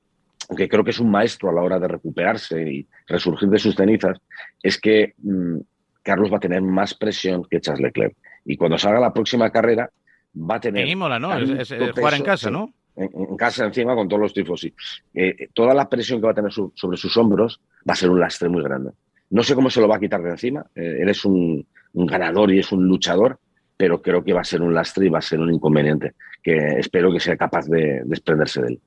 aunque 0.47 0.69
creo 0.69 0.81
que 0.81 0.91
es 0.91 0.99
un 0.99 1.11
maestro 1.11 1.49
a 1.49 1.53
la 1.53 1.61
hora 1.61 1.79
de 1.79 1.87
recuperarse 1.89 2.61
y 2.61 2.87
resurgir 3.07 3.49
de 3.49 3.59
sus 3.59 3.75
cenizas, 3.75 4.17
es 4.63 4.79
que 4.79 5.15
mm, 5.17 5.57
Carlos 6.03 6.31
va 6.31 6.37
a 6.37 6.39
tener 6.39 6.61
más 6.61 6.93
presión 6.93 7.43
que 7.43 7.59
Charles 7.59 7.81
Leclerc. 7.81 8.15
Y 8.45 8.55
cuando 8.55 8.77
salga 8.77 9.01
la 9.01 9.13
próxima 9.13 9.49
carrera, 9.49 9.89
va 10.33 10.55
a 10.55 10.59
tener. 10.61 10.87
En 10.87 10.97
¿no? 10.97 11.37
Es, 11.37 11.75
jugar 11.93 12.13
en 12.13 12.23
casa, 12.23 12.49
¿no? 12.49 12.73
En, 12.97 13.37
casa 13.37 13.65
encima 13.65 13.95
con 13.95 14.07
todos 14.07 14.21
los 14.21 14.33
tifos, 14.33 14.59
sí. 14.59 14.73
Eh, 15.13 15.49
toda 15.53 15.73
la 15.73 15.87
presión 15.87 16.19
que 16.19 16.25
va 16.25 16.31
a 16.31 16.35
tener 16.35 16.51
sobre 16.51 16.97
sus 16.97 17.15
hombros 17.15 17.61
va 17.87 17.93
a 17.93 17.95
ser 17.95 18.09
un 18.09 18.19
lastre 18.19 18.49
muy 18.49 18.63
grande. 18.63 18.91
No 19.29 19.43
sé 19.43 19.55
cómo 19.55 19.69
se 19.69 19.79
lo 19.79 19.87
va 19.87 19.97
a 19.97 19.99
quitar 19.99 20.21
de 20.23 20.31
encima. 20.31 20.65
Eh, 20.75 20.97
él 21.01 21.09
es 21.09 21.23
un, 21.23 21.65
ganador 21.93 22.51
y 22.51 22.59
es 22.59 22.71
un 22.71 22.85
luchador, 22.87 23.39
pero 23.75 24.01
creo 24.01 24.23
que 24.23 24.33
va 24.33 24.41
a 24.41 24.45
ser 24.45 24.61
un 24.61 24.73
lastre 24.73 25.05
y 25.05 25.09
va 25.09 25.19
a 25.19 25.21
ser 25.21 25.39
un 25.39 25.53
inconveniente 25.53 26.13
que 26.43 26.55
espero 26.79 27.11
que 27.11 27.19
sea 27.19 27.37
capaz 27.37 27.67
de 27.67 28.01
desprenderse 28.05 28.61
de 28.61 28.67
él. 28.67 28.79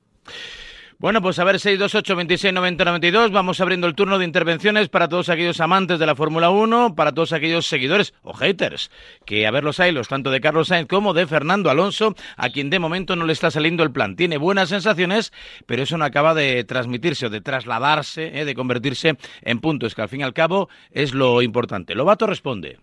Bueno, 1.01 1.19
pues 1.19 1.39
a 1.39 1.43
ver, 1.43 1.59
628 1.59 2.15
26 2.15 2.53
90 2.53 2.85
92. 2.85 3.31
Vamos 3.31 3.59
abriendo 3.59 3.87
el 3.87 3.95
turno 3.95 4.19
de 4.19 4.25
intervenciones 4.25 4.87
para 4.87 5.07
todos 5.07 5.29
aquellos 5.29 5.59
amantes 5.59 5.97
de 5.97 6.05
la 6.05 6.13
Fórmula 6.13 6.51
1, 6.51 6.93
para 6.93 7.11
todos 7.11 7.33
aquellos 7.33 7.65
seguidores 7.65 8.13
o 8.21 8.33
haters, 8.33 8.91
que 9.25 9.47
a 9.47 9.51
ver 9.51 9.63
los 9.63 9.79
hay, 9.79 9.91
los 9.91 10.07
tanto 10.07 10.29
de 10.29 10.39
Carlos 10.39 10.67
Sainz 10.67 10.87
como 10.87 11.15
de 11.15 11.25
Fernando 11.25 11.71
Alonso, 11.71 12.13
a 12.37 12.49
quien 12.49 12.69
de 12.69 12.77
momento 12.77 13.15
no 13.15 13.25
le 13.25 13.33
está 13.33 13.49
saliendo 13.49 13.81
el 13.81 13.89
plan. 13.89 14.15
Tiene 14.15 14.37
buenas 14.37 14.69
sensaciones, 14.69 15.33
pero 15.65 15.81
eso 15.81 15.97
no 15.97 16.05
acaba 16.05 16.35
de 16.35 16.63
transmitirse 16.65 17.25
o 17.25 17.29
de 17.31 17.41
trasladarse, 17.41 18.39
eh, 18.39 18.45
de 18.45 18.53
convertirse 18.53 19.17
en 19.41 19.59
puntos, 19.59 19.95
que 19.95 20.03
al 20.03 20.09
fin 20.09 20.19
y 20.19 20.23
al 20.23 20.33
cabo 20.33 20.69
es 20.91 21.15
lo 21.15 21.41
importante. 21.41 21.95
Lobato 21.95 22.27
responde. 22.27 22.77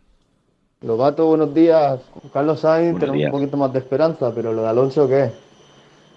Lobato, 0.81 1.25
buenos 1.25 1.55
días. 1.55 2.00
Carlos 2.32 2.59
Sainz, 2.59 2.99
tenemos 2.99 3.26
un 3.26 3.31
poquito 3.31 3.56
más 3.56 3.73
de 3.73 3.79
esperanza, 3.79 4.32
pero 4.35 4.53
lo 4.53 4.62
de 4.62 4.69
Alonso, 4.71 5.09
¿qué? 5.09 5.31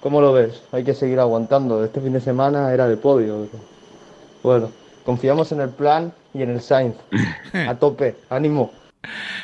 ¿Cómo 0.01 0.20
lo 0.20 0.34
ves? 0.34 0.63
Hay 0.72 0.84
que 0.84 0.93
seguir 0.93 1.20
aguantando. 1.20 1.84
Este 1.86 2.01
fin 2.01 2.13
de 2.13 2.20
semana 2.20 2.74
era 2.74 2.88
de 2.88 2.98
podio. 2.98 3.48
Bueno, 4.43 4.72
confiamos 5.05 5.51
en 5.51 5.62
el 5.62 5.70
plan 5.70 6.12
y 6.34 6.41
en 6.41 6.50
el 6.50 6.62
Sainz. 6.62 6.96
A 7.53 7.75
tope, 7.75 8.15
ánimo. 8.29 8.72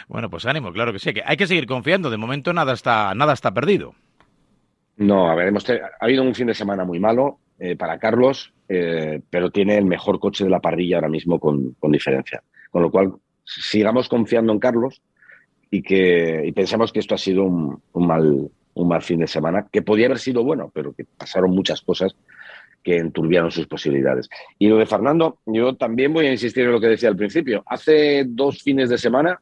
Bueno, 0.08 0.30
pues 0.30 0.46
ánimo, 0.46 0.72
claro 0.72 0.92
que 0.92 1.00
sí. 1.00 1.14
Que 1.14 1.22
hay 1.26 1.38
que 1.38 1.48
seguir 1.48 1.68
confiando. 1.68 2.10
De 2.10 2.18
momento 2.18 2.54
nada 2.54 2.74
está, 2.74 3.14
nada 3.14 3.34
está 3.34 3.54
perdido. 3.54 3.94
No, 4.98 5.30
a 5.30 5.36
ver, 5.36 5.50
hemos 5.50 5.70
ha 5.70 5.76
habido 6.00 6.24
un 6.24 6.34
fin 6.34 6.48
de 6.48 6.56
semana 6.56 6.84
muy 6.84 7.00
malo 7.00 7.38
eh, 7.60 7.76
para 7.76 8.00
Carlos, 8.00 8.52
eh, 8.68 9.22
pero 9.30 9.52
tiene 9.52 9.78
el 9.78 9.86
mejor 9.86 10.20
coche 10.20 10.44
de 10.44 10.50
la 10.50 10.60
parrilla 10.60 10.98
ahora 10.98 11.10
mismo 11.10 11.40
con, 11.40 11.74
con 11.74 11.92
diferencia. 11.92 12.42
Con 12.72 12.82
lo 12.82 12.90
cual, 12.90 13.14
sigamos 13.44 14.10
confiando 14.10 14.52
en 14.54 14.60
Carlos 14.60 15.02
y 15.70 15.82
que 15.82 16.44
y 16.46 16.52
pensamos 16.52 16.92
que 16.92 17.00
esto 17.00 17.16
ha 17.16 17.18
sido 17.18 17.44
un, 17.44 17.82
mal, 17.94 18.50
un 18.77 18.88
mal 18.88 19.01
fin 19.01 19.19
de 19.19 19.27
semana, 19.27 19.67
que 19.72 19.81
podía 19.81 20.05
haber 20.05 20.19
sido 20.19 20.43
bueno, 20.43 20.72
pero 20.74 20.93
que 20.93 21.03
pasaron 21.03 21.51
muchas 21.51 21.81
cosas 21.81 22.15
que 22.84 22.98
enturbiaron 22.98 23.51
sus 23.51 23.67
posibilidades. 23.67 24.29
Y 24.60 24.67
lo 24.67 24.77
de 24.77 24.86
Fernando, 24.86 25.39
yo 25.46 25.75
también 25.75 26.13
voy 26.13 26.27
a 26.27 26.31
insistir 26.31 26.65
en 26.65 26.72
lo 26.72 26.79
que 26.79 26.88
decía 26.88 27.10
al 27.10 27.17
principio. 27.17 27.63
Hace 27.65 28.24
dos 28.25 28.62
fines 28.62 28.89
de 28.89 28.98
semana, 28.98 29.39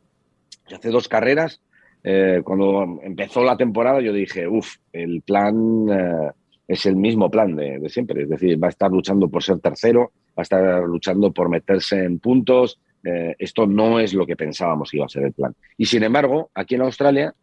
hace 0.74 0.90
dos 0.90 1.08
carreras, 1.08 1.62
eh, 2.04 2.42
cuando 2.44 3.00
empezó 3.04 3.44
la 3.44 3.58
temporada, 3.58 4.00
yo 4.00 4.14
dije, 4.14 4.48
uff, 4.48 4.76
el 4.94 5.22
plan 5.22 5.88
eh, 5.90 6.32
es 6.68 6.86
el 6.86 6.96
mismo 6.96 7.30
plan 7.30 7.56
de, 7.56 7.82
siempre. 7.90 8.24
Es 8.24 8.30
decir, 8.30 8.62
va 8.62 8.68
a 8.68 8.70
estar 8.70 8.92
luchando 8.92 9.28
por 9.28 9.44
ser 9.44 9.60
tercero, 9.60 10.12
va 10.30 10.42
a 10.42 10.44
estar 10.44 10.84
luchando 10.84 11.32
por 11.32 11.50
meterse 11.50 12.04
en 12.04 12.20
puntos, 12.20 12.80
eh, 13.04 13.36
esto 13.38 13.68
no 13.68 14.00
es 14.00 14.14
lo 14.14 14.26
que 14.26 14.36
pensábamos 14.36 14.90
que 14.90 14.98
iba 14.98 15.06
a 15.06 15.10
ser 15.10 15.24
el 15.24 15.34
plan. 15.34 15.56
Y 15.78 15.86
sin 15.86 16.04
embargo, 16.04 16.50
aquí 16.56 16.76
en 16.76 16.82
Australia, 16.82 17.34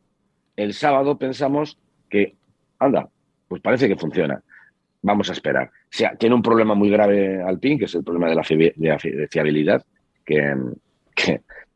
el 0.57 0.75
sábado 0.75 1.19
pensamos 1.19 1.79
que, 2.09 2.35
anda, 2.79 3.09
pues 3.49 3.61
parece 3.63 3.89
que 3.89 3.97
funciona. 3.97 4.43
Vamos 5.03 5.29
a 5.31 5.33
esperar. 5.33 5.67
O 5.67 5.71
sea, 5.91 6.15
tiene 6.17 6.35
un 6.35 6.43
problema 6.43 6.75
muy 6.75 6.91
grave 6.91 7.43
Alpine, 7.43 7.79
que 7.79 7.85
es 7.87 7.95
el 7.95 8.05
problema 8.05 8.29
de 8.29 8.35
la 8.35 8.45
fiabilidad, 9.29 9.85
que, 10.25 10.55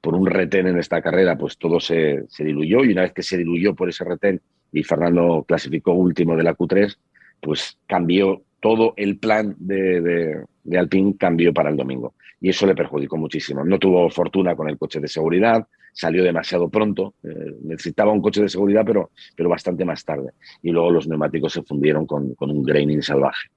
por 0.01 0.15
un 0.15 0.27
retén 0.27 0.69
en 0.69 0.79
esta 0.79 1.03
carrera, 1.03 1.37
pues 1.37 1.59
todo 1.59 1.81
se, 1.81 2.25
se, 2.29 2.45
diluyó 2.45 2.85
y 2.85 2.93
una 2.93 3.03
vez 3.03 3.13
que 3.13 3.23
se 3.23 3.37
diluyó 3.37 3.75
por 3.75 3.89
ese 3.89 4.05
retén 4.05 4.41
y 4.73 4.83
Fernando 4.85 5.45
clasificó 5.47 5.93
último 5.93 6.37
de 6.37 6.45
la 6.45 6.57
Q3, 6.57 6.97
pues 7.41 7.79
cambió 7.87 8.43
todo 8.67 8.95
el 8.97 9.19
plan 9.19 9.55
de, 9.61 10.45
Alpine 10.77 11.15
cambió 11.17 11.55
para 11.55 11.71
el 11.71 11.77
domingo 11.77 12.15
y 12.41 12.49
eso 12.49 12.67
le 12.67 12.75
perjudicó 12.75 13.17
muchísimo. 13.17 13.65
No 13.65 13.79
tuvo 13.79 14.11
fortuna 14.11 14.57
con 14.57 14.69
el 14.69 14.77
coche 14.77 14.99
de 14.99 15.07
seguridad, 15.07 15.65
salió 15.93 16.25
demasiado 16.25 16.69
pronto, 16.69 17.15
eh, 17.23 17.55
necesitaba 17.63 18.11
un 18.11 18.21
coche 18.21 18.43
de 18.43 18.49
seguridad, 18.49 18.83
pero, 18.85 19.11
pero 19.37 19.49
bastante 19.49 19.85
más 19.85 20.05
tarde. 20.05 20.33
Y 20.65 20.73
luego 20.73 20.91
los 20.91 21.07
neumáticos 21.07 21.53
se 21.53 21.63
fundieron 21.63 22.07
con, 22.07 22.35
un 22.41 22.63
graining 22.65 23.03
salvaje. 23.03 23.51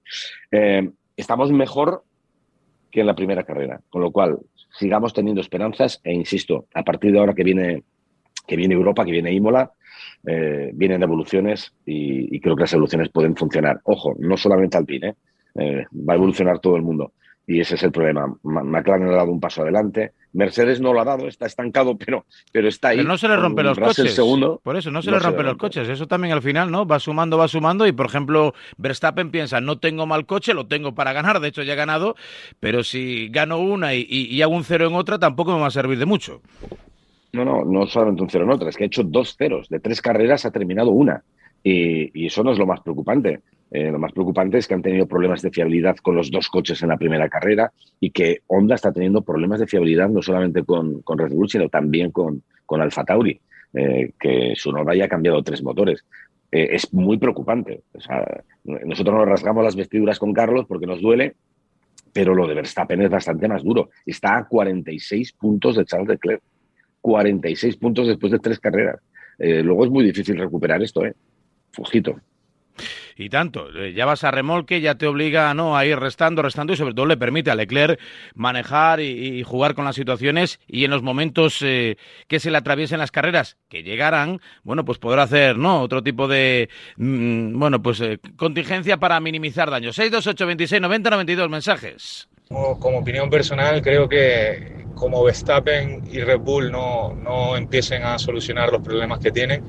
Eh, 0.52 0.88
estamos 1.18 1.52
mejor 1.52 2.04
que 2.92 3.00
en 3.00 3.08
la 3.08 3.16
primera 3.16 3.44
carrera, 3.44 3.82
con 3.90 4.04
lo 4.04 4.12
cual 4.12 4.38
sigamos 4.78 5.12
teniendo 5.12 5.42
esperanzas 5.42 6.02
e 6.04 6.14
insisto, 6.14 6.68
a 6.76 6.84
partir 6.84 7.14
de 7.14 7.18
ahora 7.18 7.34
que 7.34 7.44
viene, 7.44 7.82
que 8.50 8.56
viene 8.56 8.74
Europa, 8.74 9.06
que 9.06 9.12
viene 9.12 9.32
Imola, 9.32 9.72
eh, 10.26 10.72
vienen 10.74 11.04
evoluciones 11.04 11.72
y, 11.86 12.40
creo 12.40 12.56
que 12.56 12.64
las 12.64 12.74
evoluciones 12.74 13.10
pueden 13.10 13.36
funcionar. 13.36 13.80
Ojo, 13.84 14.16
no 14.18 14.36
solamente 14.38 14.76
Alpine, 14.76 15.16
eh, 15.54 15.86
va 15.94 16.14
a 16.14 16.16
evolucionar 16.16 16.60
todo 16.60 16.76
el 16.76 16.82
mundo. 16.82 17.14
Y 17.46 17.60
ese 17.60 17.76
es 17.76 17.84
el 17.84 17.92
problema. 17.92 18.28
McLaren 18.44 19.08
ha 19.08 19.16
dado 19.16 19.32
un 19.32 19.40
paso 19.40 19.64
adelante. 19.64 20.14
Mercedes 20.34 20.80
no 20.80 20.94
lo 20.94 21.02
ha 21.02 21.06
dado, 21.06 21.28
está 21.28 21.48
estancado, 21.48 21.98
pero, 21.98 22.26
pero 22.52 22.68
está 22.68 22.90
ahí. 22.90 22.98
Pero 22.98 23.08
no 23.08 23.18
se 23.18 23.28
le 23.28 23.36
rompen 23.38 23.66
los 23.66 23.80
coches. 23.80 24.14
Segundo, 24.14 24.62
por 24.64 24.78
eso, 24.78 24.92
no 24.92 25.02
se 25.02 25.10
le 25.10 25.18
rompen 25.18 25.48
los 25.48 25.58
coches. 25.58 25.90
Eso 25.90 26.06
también 26.06 26.34
al 26.34 26.44
final, 26.44 26.70
¿no? 26.70 26.86
Va 26.86 27.00
sumando, 27.00 27.38
va 27.38 27.48
sumando. 27.48 27.88
Y 27.88 27.92
por 27.92 28.06
ejemplo, 28.06 28.54
Verstappen 28.78 29.32
piensa, 29.32 29.62
no 29.62 29.80
tengo 29.80 30.06
mal 30.06 30.28
coche, 30.28 30.54
lo 30.54 30.68
tengo 30.68 30.94
para 30.94 31.14
ganar. 31.14 31.40
De 31.40 31.48
hecho, 31.48 31.64
ya 31.64 31.74
he 31.74 31.76
ganado. 31.76 32.16
Pero 32.60 32.84
si 32.84 33.30
gano 33.30 33.60
una 33.60 33.96
y, 33.96 34.06
y 34.10 34.42
hago 34.44 34.54
un 34.54 34.64
cero 34.64 34.88
en 34.88 34.96
otra, 34.96 35.18
tampoco 35.18 35.54
me 35.54 35.62
va 35.62 35.68
a 35.68 35.72
servir 35.72 35.98
de 35.98 36.06
mucho. 36.06 36.42
No, 37.32 37.46
no, 37.46 37.64
no 37.64 37.86
solamente 37.88 38.24
un 38.24 38.30
cero 38.30 38.46
en 38.46 38.52
otra, 38.52 38.70
es 38.70 38.76
que 38.76 38.84
ha 38.84 38.88
hecho 38.88 39.04
dos 39.04 39.36
ceros. 39.38 39.70
De 39.70 39.80
tres 39.80 40.02
carreras 40.02 40.46
ha 40.46 40.52
terminado 40.52 40.92
una. 40.92 41.24
Y, 41.64 42.26
eso 42.26 42.44
no 42.44 42.52
es 42.52 42.58
lo 42.58 42.66
más 42.66 42.82
preocupante. 42.82 43.42
Eh, 43.72 43.92
lo 43.92 44.00
más 44.00 44.12
preocupante 44.14 44.58
es 44.58 44.68
que 44.68 44.74
han 44.74 44.82
tenido 44.82 45.08
problemas 45.08 45.42
de 45.42 45.52
fiabilidad 45.52 45.98
con 45.98 46.16
los 46.16 46.32
dos 46.32 46.50
coches 46.50 46.82
en 46.82 46.90
la 46.90 46.98
primera 46.98 47.30
carrera 47.30 47.72
y 48.00 48.10
que 48.10 48.40
Honda 48.48 48.76
está 48.76 48.92
teniendo 48.92 49.22
problemas 49.22 49.60
de 49.60 49.68
fiabilidad 49.68 50.10
no 50.10 50.24
solamente 50.24 50.64
con, 50.64 51.04
Red 51.06 51.32
Bull, 51.32 51.50
sino 51.50 51.70
también 51.70 52.12
con, 52.12 52.42
con 52.66 52.82
Alfa 52.82 53.04
Tauri, 53.04 53.40
eh, 53.74 54.14
que 54.20 54.54
su 54.56 54.72
norma 54.72 54.96
ya 54.96 55.06
ha 55.06 55.10
cambiado 55.10 55.44
tres 55.44 55.62
motores. 55.62 56.04
Eh, 56.52 56.70
es 56.72 56.92
muy 56.94 57.18
preocupante. 57.18 57.84
nosotros 58.64 59.16
nos 59.16 59.28
rasgamos 59.28 59.64
las 59.64 59.76
vestiduras 59.76 60.18
con 60.18 60.34
Carlos 60.34 60.66
porque 60.68 60.88
nos 60.88 61.02
duele, 61.02 61.36
pero 62.12 62.34
lo 62.34 62.48
de 62.48 62.56
Verstappen 62.56 63.02
es 63.04 63.10
bastante 63.10 63.48
más 63.48 63.64
duro. 63.64 63.90
Está 64.06 64.38
a 64.38 64.48
46 64.48 65.34
puntos 65.34 65.76
de 65.76 65.86
Charles 65.86 66.10
Leclerc. 66.10 66.42
46 67.02 67.78
puntos 67.78 68.08
después 68.08 68.32
de 68.32 68.40
tres 68.40 68.60
carreras. 68.60 69.00
Eh, 69.38 69.64
luego 69.64 69.86
es 69.86 69.92
muy 69.92 70.04
difícil 70.04 70.38
recuperar 70.38 70.84
esto, 70.84 71.06
¿eh? 71.06 71.14
Fujito. 71.72 72.20
Y 73.16 73.28
tanto, 73.28 73.68
eh, 73.78 73.92
ya 73.94 74.06
vas 74.06 74.24
a 74.24 74.32
remolque, 74.32 74.80
ya 74.80 74.96
te 74.96 75.06
obliga 75.06 75.54
¿no? 75.54 75.76
a 75.76 75.86
ir 75.86 76.00
restando, 76.00 76.42
restando 76.42 76.72
y 76.72 76.78
sobre 76.78 76.94
todo 76.94 77.06
le 77.06 77.18
permite 77.18 77.52
a 77.52 77.56
Leclerc 77.56 78.00
manejar 78.34 79.02
y, 79.02 79.44
jugar 79.44 79.76
con 79.76 79.84
las 79.84 79.96
situaciones 79.96 80.62
y 80.68 80.86
en 80.86 80.92
los 80.92 81.02
momentos 81.02 81.62
eh, 81.62 81.98
que 82.30 82.40
se 82.40 82.50
le 82.50 82.58
atraviesen 82.58 83.00
las 83.00 83.12
carreras, 83.12 83.58
que 83.68 83.84
llegarán, 83.84 84.40
bueno, 84.64 84.86
pues 84.86 85.00
podrá 85.00 85.24
hacer 85.24 85.58
¿no? 85.58 85.82
otro 85.82 86.02
tipo 86.02 86.30
de, 86.30 86.70
mm, 86.96 87.60
bueno, 87.60 87.82
pues 87.82 88.02
contingencia 88.38 88.98
para 88.98 89.20
minimizar 89.20 89.70
daños. 89.70 89.98
628 89.98 90.46
26 90.46 90.82
90 90.82 91.10
92 91.10 91.50
mensajes. 91.50 92.29
Como, 92.52 92.98
opinión 92.98 93.30
personal, 93.30 93.80
creo 93.80 94.10
que 94.10 94.84
como 94.96 95.24
Verstappen 95.24 96.02
y 96.12 96.20
Red 96.20 96.40
Bull 96.40 96.72
no, 96.72 97.14
no 97.14 97.56
empiecen 97.56 98.02
a 98.02 98.18
solucionar 98.18 98.72
los 98.72 98.82
problemas 98.82 99.20
que 99.20 99.32
tienen, 99.32 99.64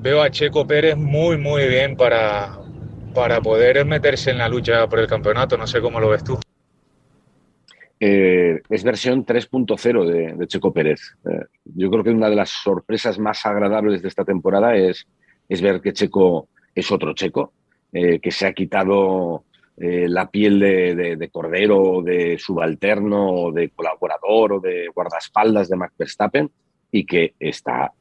veo 0.00 0.20
a 0.20 0.32
Checo 0.32 0.66
Pérez 0.66 0.96
muy, 0.96 1.38
muy 1.38 1.68
bien 1.68 1.96
para, 1.96 2.58
para 3.14 3.40
poder 3.40 3.84
meterse 3.84 4.32
en 4.32 4.38
la 4.38 4.48
lucha 4.48 4.88
por 4.88 4.98
el 4.98 5.06
campeonato. 5.06 5.56
No 5.56 5.68
sé 5.68 5.80
cómo 5.80 6.00
lo 6.00 6.08
ves 6.08 6.24
tú. 6.24 6.40
Eh, 8.00 8.60
es 8.68 8.82
versión 8.82 9.24
3.0 9.24 10.36
de, 10.36 10.46
Checo 10.48 10.72
Pérez. 10.72 11.02
Eh, 11.24 11.44
yo 11.66 11.88
creo 11.88 12.02
que 12.02 12.10
una 12.10 12.30
de 12.30 12.34
las 12.34 12.50
sorpresas 12.50 13.20
más 13.20 13.46
agradables 13.46 14.02
de 14.02 14.08
esta 14.08 14.24
temporada 14.24 14.74
es, 14.74 15.06
es 15.48 15.62
ver 15.62 15.80
que 15.80 15.92
Checo 15.92 16.48
es 16.74 16.90
otro 16.90 17.14
Checo, 17.14 17.52
eh, 17.92 18.18
que 18.18 18.32
se 18.32 18.44
ha 18.44 18.52
quitado 18.52 19.44
eh, 19.76 20.06
la 20.08 20.30
piel 20.30 20.60
de, 20.60 21.16
de, 21.16 21.28
cordero, 21.30 22.02
de 22.02 22.38
subalterno, 22.38 23.50
de 23.52 23.70
colaborador 23.70 24.54
o 24.54 24.60
de 24.60 24.88
guardaespaldas 24.94 25.68
de 25.68 25.76
Max 25.76 25.94
Verstappen 25.98 26.50
y 26.90 27.04
que 27.04 27.34
está, 27.40 27.92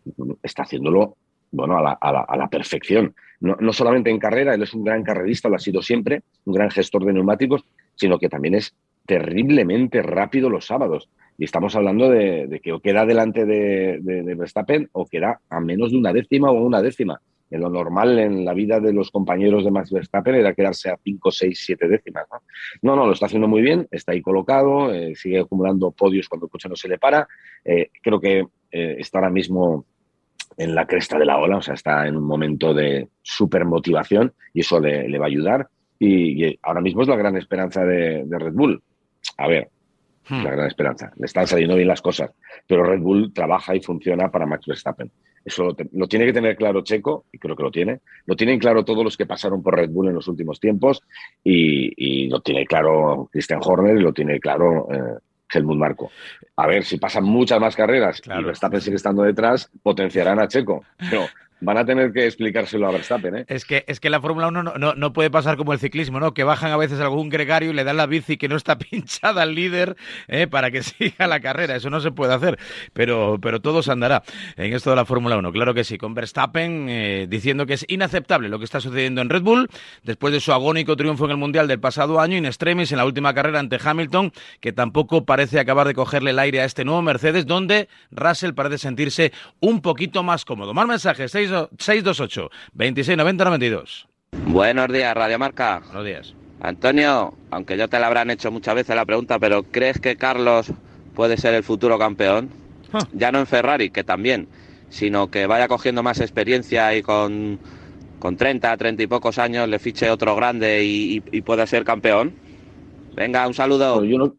está 0.44 0.64
haciéndolo 0.64 1.16
bueno, 1.52 1.78
a, 1.78 1.82
la, 1.82 1.92
a, 1.92 2.38
la, 2.38 2.48
perfección. 2.50 3.14
No, 3.40 3.56
no, 3.60 3.74
solamente 3.74 4.10
en 4.10 4.20
carrera, 4.20 4.54
él 4.54 4.64
es 4.64 4.74
un 4.74 4.84
gran 4.84 5.04
carrerista, 5.04 5.50
lo 5.50 5.56
ha 5.56 5.60
sido 5.60 5.82
siempre, 5.82 6.24
un 6.46 6.54
gran 6.54 6.70
gestor 6.72 7.06
de 7.06 7.14
neumáticos, 7.14 7.64
sino 7.96 8.20
que 8.20 8.30
también 8.30 8.56
es 8.56 8.74
terriblemente 9.06 10.02
rápido 10.02 10.50
los 10.50 10.66
sábados. 10.66 11.10
Y 11.38 11.46
estamos 11.46 11.76
hablando 11.76 12.10
de, 12.10 12.48
de 12.48 12.60
que 12.60 12.72
o 12.72 12.80
queda 12.80 13.06
delante 13.06 13.46
de, 13.46 14.00
de, 14.02 14.36
Verstappen 14.36 14.90
o 14.92 15.06
queda 15.06 15.40
a 15.50 15.60
menos 15.60 15.92
de 15.92 15.98
una 15.98 16.14
décima 16.14 16.52
o 16.52 16.62
una 16.62 16.82
décima 16.82 17.20
en 17.52 17.60
lo 17.62 17.70
normal 17.70 18.18
en 18.18 18.46
la 18.46 18.54
vida 18.54 18.80
de 18.80 18.94
los 18.94 19.12
compañeros 19.12 19.66
de 19.66 19.72
Max 19.72 19.92
Verstappen 19.92 20.36
era 20.36 20.54
quedarse 20.54 20.90
a 20.90 20.98
5, 21.04 21.32
6, 21.32 21.62
7 21.66 21.88
décimas. 21.88 22.26
¿no? 22.82 22.96
no, 22.96 23.06
lo 23.06 23.12
está 23.12 23.26
haciendo 23.26 23.48
muy 23.48 23.62
bien, 23.62 23.88
está 23.92 24.14
ahí 24.14 24.22
colocado, 24.22 24.92
eh, 24.94 25.14
sigue 25.16 25.42
acumulando 25.42 25.92
podios 25.92 26.30
cuando 26.30 26.46
el 26.46 26.50
coche 26.50 26.70
no 26.70 26.78
se 26.78 26.88
le 26.88 26.98
para. 26.98 27.28
Eh, 27.66 27.92
creo 28.02 28.20
que 28.22 28.48
eh, 28.72 28.96
está 28.98 29.20
ahora 29.20 29.30
mismo 29.30 29.86
en 30.58 30.74
la 30.74 30.88
cresta 30.88 31.20
de 31.20 31.26
la 31.26 31.38
ola, 31.38 31.58
o 31.58 31.62
sea, 31.62 31.74
está 31.74 32.08
en 32.08 32.16
un 32.16 32.24
momento 32.24 32.74
de 32.74 33.10
súper 33.22 33.66
motivación 33.66 34.34
y 34.54 34.62
eso 34.62 34.80
le, 34.80 35.18
va 35.18 35.26
a 35.26 35.28
ayudar. 35.28 35.68
Y, 36.00 36.58
ahora 36.64 36.82
mismo 36.82 37.02
es 37.02 37.10
la 37.10 37.16
gran 37.16 37.36
esperanza 37.36 37.84
de, 37.84 38.26
Red 38.30 38.54
Bull. 38.54 38.82
A 39.38 39.48
ver, 39.48 39.70
hmm. 40.30 40.44
la 40.44 40.52
gran 40.52 40.68
esperanza. 40.68 41.12
Le 41.18 41.26
están 41.26 41.48
saliendo 41.48 41.76
bien 41.76 41.88
las 41.88 42.02
cosas, 42.02 42.32
pero 42.66 42.84
Red 42.84 43.02
Bull 43.02 43.34
trabaja 43.34 43.76
y 43.76 43.82
funciona 43.82 44.32
para 44.32 44.46
Max 44.46 44.66
Verstappen. 44.66 45.12
Eso 45.44 45.76
lo, 45.92 46.08
tiene 46.08 46.26
que 46.26 46.34
tener 46.34 46.56
claro 46.56 46.82
Checo, 46.84 47.26
y 47.32 47.40
creo 47.40 47.56
que 47.56 47.64
lo 47.64 47.72
tiene. 47.72 48.00
Lo 48.26 48.36
tienen 48.36 48.60
claro 48.60 48.86
todos 48.86 49.04
los 49.04 49.18
que 49.18 49.26
pasaron 49.26 49.64
por 49.64 49.76
Red 49.76 49.90
Bull 49.90 50.10
en 50.10 50.16
los 50.16 50.28
últimos 50.28 50.60
tiempos, 50.60 51.02
y, 51.44 52.28
lo 52.28 52.42
tiene 52.42 52.66
claro 52.66 53.30
Christian 53.32 53.60
Horner 53.64 53.98
y 53.98 54.02
lo 54.02 54.14
tiene 54.14 54.40
claro 54.40 54.88
eh, 54.92 55.18
Helmut 55.52 55.78
Marco. 55.78 56.12
A 56.56 56.68
ver, 56.68 56.84
si 56.84 56.98
pasan 56.98 57.24
muchas 57.24 57.60
más 57.60 57.76
carreras 57.76 58.22
y 58.26 58.44
Verstappen 58.44 58.82
sigue 58.82 58.96
estando 58.96 59.24
detrás, 59.24 59.70
potenciarán 59.84 60.40
a 60.40 60.48
Checo. 60.48 60.84
Pero 60.98 61.28
Van 61.64 61.78
a 61.78 61.86
tener 61.86 62.12
que 62.12 62.26
explicárselo 62.26 62.88
a 62.88 62.92
Verstappen, 62.92 63.36
¿eh? 63.36 63.46
Es 63.48 63.66
que, 63.66 63.84
es 63.88 64.00
que 64.00 64.10
la 64.10 64.20
Fórmula 64.20 64.48
1 64.48 64.64
no, 64.64 64.96
no, 64.96 65.14
puede 65.14 65.30
pasar 65.30 65.58
como 65.58 65.74
el 65.74 65.80
ciclismo, 65.80 66.20
¿no? 66.20 66.34
Que 66.34 66.44
bajan 66.44 66.72
a 66.72 66.78
veces 66.78 67.00
algún 67.00 67.30
gregario 67.30 67.70
y 67.70 67.74
le 67.76 67.84
dan 67.84 67.98
la 67.98 68.08
bici 68.08 68.38
que 68.38 68.48
no 68.48 68.56
está 68.56 68.78
pinchada 68.80 69.44
al 69.44 69.54
líder 69.54 69.96
¿eh? 70.28 70.48
para 70.48 70.72
que 70.72 70.82
siga 70.84 71.28
la 71.28 71.40
carrera. 71.40 71.76
Eso 71.76 71.92
no 71.92 72.00
se 72.00 72.12
puede 72.12 72.34
hacer, 72.34 72.58
pero, 72.94 73.38
pero 73.40 73.62
todo 73.62 73.84
se 73.84 73.92
andará 73.92 74.24
en 74.58 74.74
esto 74.74 74.90
de 74.90 74.96
la 74.96 75.06
Fórmula 75.06 75.38
1. 75.38 75.52
Claro 75.52 75.76
que 75.76 75.84
sí, 75.84 76.00
con 76.00 76.16
Verstappen 76.16 76.88
eh, 76.90 77.28
diciendo 77.30 77.68
que 77.68 77.76
es 77.76 77.86
inaceptable 77.88 78.50
lo 78.50 78.58
que 78.58 78.66
está 78.66 78.80
sucediendo 78.80 79.22
en 79.22 79.30
Red 79.30 79.44
Bull 79.44 79.70
después 80.02 80.34
de 80.34 80.40
su 80.40 80.54
agónico 80.54 80.96
triunfo 80.96 81.26
en 81.26 81.32
el 81.32 81.38
Mundial 81.38 81.68
del 81.68 81.80
pasado 81.80 82.20
año, 82.20 82.38
in 82.38 82.46
extremis 82.46 82.92
en 82.92 82.98
la 82.98 83.06
última 83.06 83.36
carrera 83.36 83.60
ante 83.60 83.78
Hamilton, 83.84 84.34
que 84.62 84.74
tampoco 84.74 85.26
parece 85.26 85.60
acabar 85.60 85.86
de 85.86 85.94
cogerle 85.94 86.32
el 86.32 86.40
aire 86.40 86.62
a 86.62 86.66
este 86.66 86.86
nuevo 86.86 87.04
Mercedes, 87.04 87.46
donde 87.46 87.88
Russell 88.10 88.54
parece 88.54 88.80
sentirse 88.80 89.32
un 89.60 89.82
poquito 89.82 90.24
más 90.24 90.44
cómodo. 90.44 90.74
Más 90.74 90.88
mensajes, 90.88 91.32
6 91.32 91.51
628 91.78 92.50
2690 92.74 93.44
92. 93.44 94.08
Buenos 94.48 94.88
días, 94.88 95.14
Radio 95.14 95.38
Marca. 95.40 95.82
Buenos 95.86 96.06
días. 96.06 96.34
Antonio, 96.62 97.34
aunque 97.50 97.76
ya 97.76 97.88
te 97.88 98.00
la 98.00 98.08
habrán 98.08 98.30
hecho 98.30 98.52
muchas 98.52 98.76
veces 98.76 98.96
la 98.96 99.06
pregunta, 99.06 99.40
pero 99.40 99.64
¿crees 99.64 100.00
que 100.00 100.16
Carlos 100.16 100.72
puede 101.16 101.38
ser 101.38 101.54
el 101.54 101.64
futuro 101.64 101.98
campeón? 101.98 102.50
Ya 103.14 103.32
no 103.32 103.40
en 103.40 103.48
Ferrari, 103.48 103.90
que 103.90 104.04
también, 104.04 104.48
sino 104.90 105.32
que 105.32 105.48
vaya 105.48 105.68
cogiendo 105.68 106.04
más 106.04 106.20
experiencia 106.20 106.96
y 106.96 107.02
con, 107.02 107.60
con 108.20 108.38
30, 108.38 108.76
30 108.78 109.04
y 109.04 109.08
pocos 109.08 109.40
años 109.40 109.68
le 109.68 109.80
fiche 109.80 110.10
otro 110.10 110.36
grande 110.36 110.84
y, 110.84 111.24
y, 111.32 111.42
pueda 111.42 111.66
ser 111.66 111.84
campeón. 111.84 112.36
Venga, 113.16 113.48
un 113.48 113.54
saludo. 113.54 113.98
Pues 113.98 114.10
yo 114.10 114.18
no, 114.18 114.36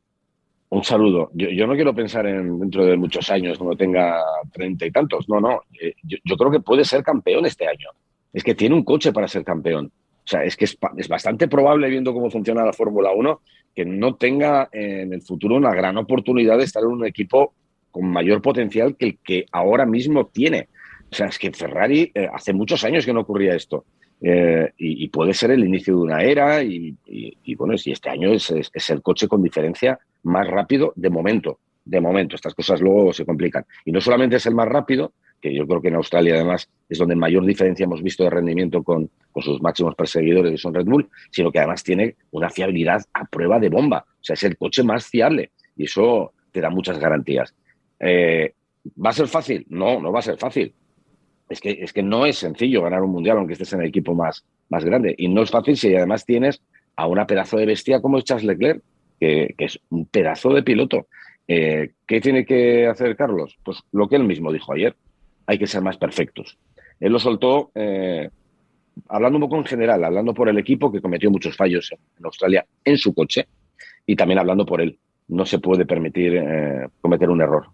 un 0.73 0.85
saludo. 0.85 1.31
Yo, 1.35 1.67
no 1.67 1.75
quiero 1.75 1.95
pensar 1.95 2.26
en 2.26 2.59
dentro 2.59 2.87
de 2.87 2.97
muchos 2.97 3.29
años, 3.31 3.59
cuando 3.59 3.76
tenga 3.76 4.23
treinta 4.55 4.87
y 4.87 4.91
tantos. 4.91 5.29
No, 5.29 5.38
no. 5.38 5.61
Eh, 5.79 5.93
yo, 6.02 6.37
creo 6.38 6.50
que 6.50 6.61
puede 6.61 6.83
ser 6.87 7.02
campeón 7.02 7.45
este 7.45 7.67
año. 7.67 7.91
Es 8.33 8.43
que 8.43 8.55
tiene 8.55 8.75
un 8.75 8.83
coche 8.83 9.12
para 9.12 9.29
ser 9.29 9.45
campeón. 9.45 9.93
O 10.25 10.26
sea, 10.26 10.45
es 10.45 10.57
que 10.57 10.64
es, 10.64 10.79
bastante 11.09 11.47
probable, 11.47 11.91
viendo 11.91 12.14
cómo 12.14 12.31
funciona 12.31 12.64
la 12.64 12.73
Fórmula 12.73 13.12
1, 13.12 13.41
que 13.75 13.85
no 13.85 14.14
tenga 14.14 14.71
en 14.73 15.12
el 15.12 15.21
futuro 15.21 15.57
una 15.57 15.75
gran 15.75 15.99
oportunidad 15.99 16.57
de 16.57 16.64
estar 16.64 16.83
en 16.83 16.88
un 16.88 17.05
equipo 17.05 17.52
con 17.91 18.07
mayor 18.07 18.41
potencial 18.41 18.97
que 18.97 19.05
el 19.05 19.19
que 19.19 19.45
ahora 19.52 19.85
mismo 19.85 20.29
tiene. 20.29 20.69
O 21.11 21.14
sea, 21.14 21.26
es 21.26 21.38
que 21.38 21.52
Ferrari 21.52 22.11
eh, 22.14 22.31
hace 22.33 22.55
muchos 22.55 22.83
años 22.85 23.05
que 23.05 23.12
no 23.12 23.21
ocurría 23.21 23.55
esto. 23.55 23.85
Eh, 24.23 24.73
y, 24.79 25.09
puede 25.09 25.35
ser 25.35 25.50
el 25.50 25.64
inicio 25.64 25.97
de 25.97 26.00
una 26.00 26.23
era 26.23 26.62
y, 26.62 26.97
bueno, 27.59 27.76
si 27.76 27.91
este 27.91 28.09
año 28.09 28.33
es, 28.33 28.50
es, 28.50 28.91
el 28.91 29.02
coche 29.02 29.26
con 29.26 29.43
diferencia 29.43 29.99
más 30.23 30.47
rápido 30.47 30.93
de 30.97 31.11
momento. 31.11 31.59
De 31.85 32.00
momento, 32.00 32.37
estas 32.37 32.55
cosas 32.55 32.81
luego 32.81 33.12
se 33.12 33.25
complican. 33.25 33.64
Y 33.85 33.93
no 33.93 34.00
solamente 34.00 34.37
es 34.37 34.47
el 34.47 34.55
más 34.55 34.69
rápido, 34.69 35.12
que 35.41 35.52
yo 35.52 35.67
creo 35.67 35.83
que 35.83 35.88
en 35.88 35.97
Australia 35.97 36.35
además 36.35 36.71
es 36.88 36.99
donde 36.99 37.17
mayor 37.17 37.45
diferencia 37.45 37.85
hemos 37.85 38.02
visto 38.02 38.23
de 38.23 38.31
rendimiento 38.31 38.83
con, 38.85 39.11
con 39.33 39.43
sus 39.43 39.61
máximos 39.61 39.97
perseguidores, 39.97 40.52
que 40.52 40.59
son 40.59 40.73
Red 40.73 40.87
Bull, 40.87 41.11
sino 41.31 41.50
que 41.50 41.59
además 41.59 41.83
tiene 41.83 42.14
una 42.31 42.49
fiabilidad 42.49 43.02
a 43.12 43.25
prueba 43.25 43.59
de 43.59 43.69
bomba. 43.69 44.07
O 44.09 44.25
sea, 44.25 44.35
es 44.35 44.45
el 44.45 44.57
coche 44.57 44.85
más 44.85 45.07
fiable 45.07 45.50
y 45.76 45.85
eso 45.85 46.33
te 46.52 46.61
da 46.61 46.71
muchas 46.71 46.99
garantías. 46.99 47.55
Eh, 47.99 48.55
¿Va 49.05 49.11
a 49.11 49.14
ser 49.14 49.26
fácil? 49.26 49.67
No, 49.69 50.00
no 50.00 50.12
va 50.12 50.21
a 50.21 50.23
ser 50.23 50.38
fácil. 50.38 50.73
Es 51.49 51.61
que, 51.61 51.71
es 51.71 51.93
que 51.93 52.02
no 52.02 52.25
es 52.25 52.38
sencillo 52.38 52.83
ganar 52.83 53.02
un 53.02 53.11
mundial 53.11 53.38
aunque 53.38 53.55
estés 53.55 53.73
en 53.73 53.81
el 53.81 53.88
equipo 53.88 54.14
más, 54.14 54.45
más 54.69 54.85
grande. 54.85 55.14
Y 55.19 55.29
no 55.29 55.43
es 55.43 55.50
fácil 55.50 55.76
si 55.76 55.95
además 55.95 56.25
tienes 56.25 56.62
a 56.95 57.07
una 57.07 57.26
pedazo 57.26 57.57
de 57.57 57.67
bestia 57.67 58.00
como 58.00 58.21
Charles 58.21 58.47
Leclerc, 58.47 58.83
que, 59.23 59.55
es 59.59 59.79
un 59.91 60.07
pedazo 60.07 60.52
de 60.52 60.62
piloto. 60.62 61.07
Eh, 61.47 61.93
¿Qué 62.07 62.21
tiene 62.21 62.45
que 62.45 62.87
hacer 62.88 63.17
Carlos? 63.17 63.57
Pues 63.62 63.83
lo 63.93 64.09
que 64.09 64.17
él 64.17 64.25
mismo 64.25 64.52
dijo 64.52 64.73
ayer, 64.73 64.97
hay 65.47 65.59
que 65.59 65.67
ser 65.67 65.83
más 65.83 65.97
perfectos. 65.97 66.59
Él 66.99 67.12
lo 67.12 67.19
soltó 67.19 67.71
eh, 67.75 68.29
hablando 69.09 69.38
un 69.38 69.43
poco 69.43 69.57
en 69.59 69.64
general, 69.64 70.02
hablando 70.05 70.35
por 70.35 70.49
el 70.49 70.59
equipo 70.59 70.91
que 70.91 71.00
cometió 71.00 71.31
muchos 71.31 71.57
fallos 71.57 71.93
en 71.93 72.25
Australia 72.25 72.67
en 72.85 72.99
su 72.99 73.14
coche 73.14 73.47
y 74.07 74.17
también 74.17 74.41
hablando 74.41 74.67
por 74.67 74.81
él. 74.81 74.99
No 75.29 75.47
se 75.47 75.61
puede 75.61 75.87
permitir 75.87 76.35
eh, 76.37 76.88
cometer 77.00 77.31
un 77.31 77.43
error. 77.43 77.67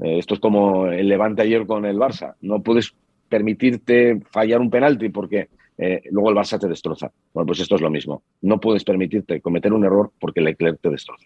esto 0.00 0.34
es 0.34 0.40
como 0.40 0.86
el 0.86 1.08
Levante 1.08 1.42
ayer 1.42 1.66
con 1.66 1.86
el 1.86 1.96
Barça. 1.96 2.34
No 2.42 2.62
puedes 2.62 2.94
permitirte 3.28 4.20
fallar 4.30 4.60
un 4.60 4.70
penalti 4.70 5.08
porque 5.08 5.48
eh, 5.82 6.02
luego 6.10 6.28
el 6.28 6.36
Barça 6.36 6.60
te 6.60 6.68
destroza. 6.68 7.10
Bueno, 7.32 7.46
pues 7.46 7.60
esto 7.60 7.76
es 7.76 7.80
lo 7.80 7.88
mismo. 7.88 8.22
No 8.42 8.60
puedes 8.60 8.84
permitirte 8.84 9.40
cometer 9.40 9.72
un 9.72 9.82
error 9.82 10.12
porque 10.20 10.42
Leclerc 10.42 10.78
te 10.78 10.90
destroza. 10.90 11.24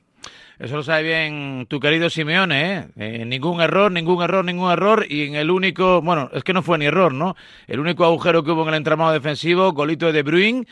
Eso 0.60 0.76
lo 0.76 0.84
sabe 0.84 1.02
bien 1.02 1.66
tu 1.68 1.80
querido 1.80 2.08
Simeone, 2.08 2.76
¿eh? 2.76 2.88
¿eh? 2.96 3.24
Ningún 3.24 3.60
error, 3.60 3.90
ningún 3.90 4.22
error, 4.22 4.44
ningún 4.44 4.70
error. 4.70 5.06
Y 5.08 5.24
en 5.24 5.34
el 5.34 5.50
único, 5.50 6.00
bueno, 6.02 6.30
es 6.32 6.44
que 6.44 6.52
no 6.52 6.62
fue 6.62 6.78
ni 6.78 6.84
error, 6.84 7.12
¿no? 7.12 7.34
El 7.66 7.80
único 7.80 8.04
agujero 8.04 8.44
que 8.44 8.52
hubo 8.52 8.62
en 8.62 8.68
el 8.68 8.74
entramado 8.74 9.12
defensivo, 9.12 9.72
golito 9.72 10.06
de 10.06 10.12
De 10.12 10.22
Bruyne. 10.22 10.66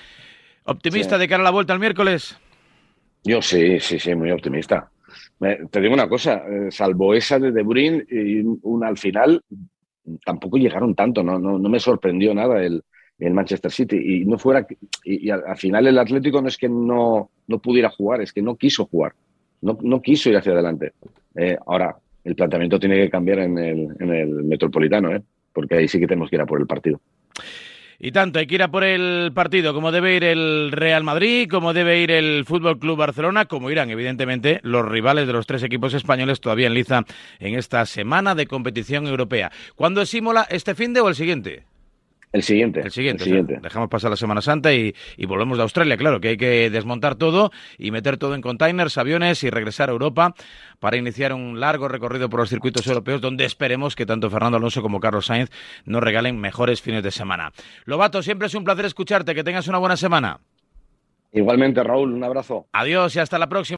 ¿Optimista 0.64 1.18
de 1.18 1.26
cara 1.26 1.40
a 1.40 1.44
la 1.44 1.50
vuelta 1.50 1.72
el 1.72 1.80
miércoles? 1.80 2.38
Yo 3.24 3.42
sí, 3.42 3.80
sí, 3.80 3.98
sí, 3.98 4.14
muy 4.14 4.30
optimista. 4.30 4.92
te 5.40 5.80
digo 5.80 5.92
una 5.92 6.08
cosa, 6.08 6.44
eh, 6.48 6.70
salvo 6.70 7.14
esa 7.14 7.40
de 7.40 7.50
De 7.50 7.64
Bruyne 7.64 8.04
y 8.08 8.42
una 8.62 8.86
al 8.86 8.96
final, 8.96 9.42
tampoco 10.24 10.56
llegaron 10.56 10.94
tanto, 10.94 11.24
no, 11.24 11.40
no, 11.40 11.58
no 11.58 11.68
me 11.68 11.80
sorprendió 11.80 12.32
nada 12.32 12.64
el, 12.64 12.84
el 13.26 13.34
Manchester 13.34 13.70
City 13.70 13.96
y 13.96 14.24
no 14.24 14.38
fuera 14.38 14.66
y, 15.04 15.30
al, 15.30 15.56
final 15.56 15.86
el 15.86 15.98
Atlético 15.98 16.42
no 16.42 16.48
es 16.48 16.56
que 16.56 16.68
no, 16.68 17.30
no 17.46 17.58
pudiera 17.58 17.90
jugar, 17.90 18.20
es 18.20 18.32
que 18.32 18.42
no 18.42 18.56
quiso 18.56 18.86
jugar, 18.86 19.12
no, 19.60 19.78
no 19.82 20.02
quiso 20.02 20.28
ir 20.30 20.36
hacia 20.36 20.52
adelante. 20.52 20.92
Eh, 21.36 21.56
ahora, 21.66 21.96
el 22.24 22.34
planteamiento 22.34 22.78
tiene 22.78 22.96
que 22.96 23.10
cambiar 23.10 23.40
en 23.40 23.58
el, 23.58 23.88
en 23.98 24.12
el 24.12 24.28
Metropolitano, 24.44 25.14
¿eh? 25.14 25.22
porque 25.52 25.76
ahí 25.76 25.88
sí 25.88 25.98
que 25.98 26.06
tenemos 26.06 26.30
que 26.30 26.36
ir 26.36 26.42
a 26.42 26.46
por 26.46 26.60
el 26.60 26.66
partido. 26.66 27.00
Y 28.04 28.10
tanto, 28.10 28.40
hay 28.40 28.48
que 28.48 28.56
ir 28.56 28.62
a 28.64 28.70
por 28.70 28.82
el 28.82 29.30
partido, 29.32 29.72
como 29.72 29.92
debe 29.92 30.16
ir 30.16 30.24
el 30.24 30.72
Real 30.72 31.04
Madrid, 31.04 31.48
como 31.48 31.72
debe 31.72 32.00
ir 32.00 32.10
el 32.10 32.44
Fútbol 32.44 32.80
Club 32.80 32.98
Barcelona, 32.98 33.44
como 33.44 33.70
irán, 33.70 33.90
evidentemente, 33.90 34.58
los 34.64 34.84
rivales 34.84 35.28
de 35.28 35.32
los 35.32 35.46
tres 35.46 35.62
equipos 35.62 35.94
españoles 35.94 36.40
todavía 36.40 36.66
en 36.66 36.74
liza 36.74 37.04
en 37.38 37.54
esta 37.54 37.86
semana 37.86 38.34
de 38.34 38.48
competición 38.48 39.06
europea. 39.06 39.52
¿Cuándo 39.76 40.02
es 40.02 40.12
Imola? 40.14 40.48
¿Este 40.50 40.74
fin 40.74 40.92
de 40.92 41.00
o 41.00 41.08
el 41.08 41.14
siguiente? 41.14 41.62
El 42.32 42.42
siguiente. 42.42 42.80
El 42.80 42.90
siguiente. 42.90 43.58
dejamos 43.60 43.90
pasar 43.90 44.10
la 44.10 44.16
Semana 44.16 44.40
Santa 44.40 44.72
y, 44.72 44.94
volvemos 45.26 45.58
de 45.58 45.64
Australia. 45.64 45.98
Claro 45.98 46.20
que 46.20 46.28
hay 46.28 46.36
que 46.38 46.70
desmontar 46.70 47.16
todo 47.16 47.50
y 47.76 47.90
meter 47.90 48.16
todo 48.16 48.34
en 48.34 48.40
containers, 48.40 48.96
aviones 48.96 49.44
y 49.44 49.50
regresar 49.50 49.90
a 49.90 49.92
Europa 49.92 50.34
para 50.80 50.96
iniciar 50.96 51.34
un 51.34 51.60
largo 51.60 51.88
recorrido 51.88 52.30
por 52.30 52.40
los 52.40 52.48
circuitos 52.48 52.86
europeos 52.86 53.20
donde 53.20 53.44
esperemos 53.44 53.94
que 53.94 54.06
tanto 54.06 54.30
Fernando 54.30 54.56
Alonso 54.56 54.80
como 54.80 54.98
Carlos 54.98 55.26
Sainz 55.26 55.50
nos 55.84 56.02
regalen 56.02 56.40
mejores 56.40 56.80
fines 56.80 57.02
de 57.02 57.10
semana. 57.10 57.52
Lobato, 57.84 58.22
siempre 58.22 58.46
es 58.46 58.54
un 58.54 58.64
placer 58.64 58.86
escucharte. 58.86 59.34
Que 59.34 59.44
tengas 59.44 59.68
una 59.68 59.78
buena 59.78 59.96
semana. 59.96 60.40
Igualmente, 61.32 61.82
Raúl, 61.82 62.12
un 62.12 62.24
abrazo. 62.24 62.66
Adiós 62.72 63.14
y 63.16 63.18
hasta 63.18 63.38
la 63.38 63.48
próxima. 63.48 63.76